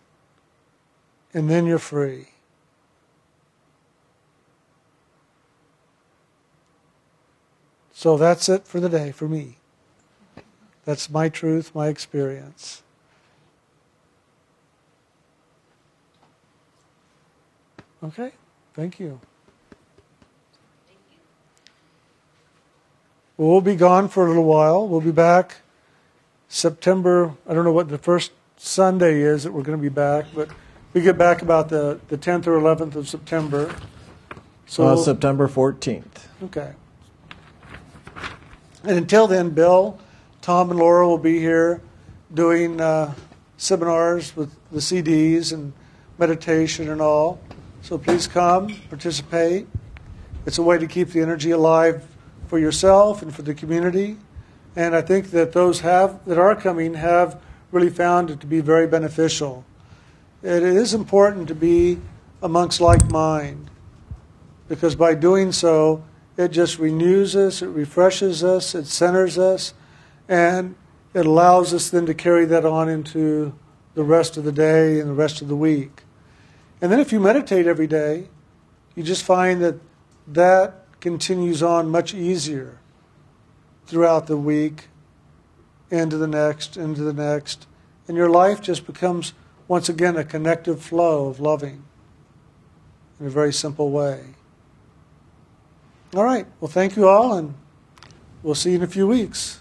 and 1.33 1.49
then 1.49 1.65
you're 1.65 1.79
free. 1.79 2.27
So 8.03 8.17
that's 8.17 8.49
it 8.49 8.67
for 8.67 8.81
the 8.81 8.89
day 8.89 9.13
for 9.13 9.29
me. 9.29 9.59
That's 10.83 11.09
my 11.09 11.29
truth, 11.29 11.73
my 11.73 11.87
experience. 11.87 12.83
Okay, 18.03 18.33
thank 18.73 18.99
you. 18.99 19.21
Thank 20.85 20.99
you. 21.11 21.17
We'll 23.37 23.61
be 23.61 23.77
gone 23.77 24.09
for 24.09 24.25
a 24.25 24.27
little 24.27 24.43
while. 24.43 24.85
We'll 24.85 24.99
be 24.99 25.13
back 25.13 25.61
September, 26.49 27.33
I 27.47 27.53
don't 27.53 27.63
know 27.63 27.71
what 27.71 27.87
the 27.87 27.97
first 27.97 28.33
Sunday 28.57 29.21
is 29.21 29.43
that 29.43 29.53
we're 29.53 29.63
going 29.63 29.77
to 29.77 29.81
be 29.81 29.87
back, 29.87 30.25
but 30.35 30.49
we 30.91 30.99
get 30.99 31.17
back 31.17 31.41
about 31.41 31.69
the, 31.69 32.01
the 32.09 32.17
10th 32.17 32.47
or 32.47 32.59
11th 32.59 32.95
of 32.95 33.07
September. 33.07 33.73
So 34.65 34.89
uh, 34.89 34.97
September 34.97 35.47
14th. 35.47 36.27
Okay. 36.43 36.73
And 38.83 38.97
until 38.97 39.27
then, 39.27 39.51
Bill, 39.51 39.99
Tom, 40.41 40.69
and 40.69 40.79
Laura 40.79 41.07
will 41.07 41.17
be 41.17 41.39
here 41.39 41.81
doing 42.33 42.81
uh, 42.81 43.13
seminars 43.57 44.35
with 44.35 44.55
the 44.71 44.79
CDs 44.79 45.53
and 45.53 45.73
meditation 46.17 46.89
and 46.89 47.01
all. 47.01 47.39
So 47.81 47.97
please 47.97 48.27
come, 48.27 48.75
participate. 48.89 49.67
It's 50.45 50.57
a 50.57 50.63
way 50.63 50.77
to 50.77 50.87
keep 50.87 51.09
the 51.09 51.21
energy 51.21 51.51
alive 51.51 52.05
for 52.47 52.59
yourself 52.59 53.21
and 53.21 53.33
for 53.33 53.41
the 53.41 53.53
community. 53.53 54.17
And 54.75 54.95
I 54.95 55.01
think 55.01 55.31
that 55.31 55.53
those 55.53 55.81
have 55.81 56.23
that 56.25 56.37
are 56.37 56.55
coming 56.55 56.95
have 56.95 57.41
really 57.71 57.89
found 57.89 58.29
it 58.29 58.39
to 58.41 58.47
be 58.47 58.59
very 58.59 58.87
beneficial 58.87 59.65
it 60.43 60.63
is 60.63 60.93
important 60.93 61.47
to 61.47 61.55
be 61.55 61.97
amongst 62.41 62.81
like 62.81 63.09
mind 63.09 63.69
because 64.67 64.93
by 64.95 65.15
doing 65.15 65.51
so, 65.51 66.03
it 66.37 66.49
just 66.49 66.79
renews 66.79 67.35
us, 67.35 67.61
it 67.61 67.67
refreshes 67.67 68.43
us, 68.43 68.73
it 68.75 68.85
centers 68.85 69.37
us, 69.37 69.73
and 70.27 70.75
it 71.13 71.25
allows 71.25 71.73
us 71.73 71.89
then 71.89 72.05
to 72.05 72.13
carry 72.13 72.45
that 72.45 72.65
on 72.65 72.89
into 72.89 73.53
the 73.93 74.03
rest 74.03 74.37
of 74.37 74.43
the 74.43 74.51
day 74.51 74.99
and 74.99 75.09
the 75.09 75.13
rest 75.13 75.41
of 75.41 75.47
the 75.47 75.55
week. 75.55 76.03
And 76.81 76.91
then 76.91 76.99
if 76.99 77.11
you 77.11 77.19
meditate 77.19 77.67
every 77.67 77.87
day, 77.87 78.29
you 78.95 79.03
just 79.03 79.23
find 79.23 79.61
that 79.61 79.79
that 80.27 80.85
continues 80.99 81.61
on 81.61 81.89
much 81.89 82.13
easier 82.13 82.79
throughout 83.85 84.27
the 84.27 84.37
week, 84.37 84.87
into 85.91 86.17
the 86.17 86.27
next, 86.27 86.77
into 86.77 87.01
the 87.01 87.13
next, 87.13 87.67
and 88.07 88.17
your 88.17 88.29
life 88.29 88.61
just 88.61 88.87
becomes 88.87 89.33
once 89.67 89.89
again, 89.89 90.17
a 90.17 90.23
connective 90.23 90.81
flow 90.81 91.27
of 91.27 91.39
loving 91.39 91.83
in 93.19 93.27
a 93.27 93.29
very 93.29 93.53
simple 93.53 93.89
way. 93.89 94.35
All 96.15 96.23
right. 96.23 96.45
Well, 96.59 96.69
thank 96.69 96.95
you 96.95 97.09
all, 97.09 97.33
and 97.33 97.55
we'll 98.43 98.53
see 98.53 98.69
you 98.69 98.75
in 98.75 98.83
a 98.83 98.87
few 98.87 99.07
weeks. 99.07 99.59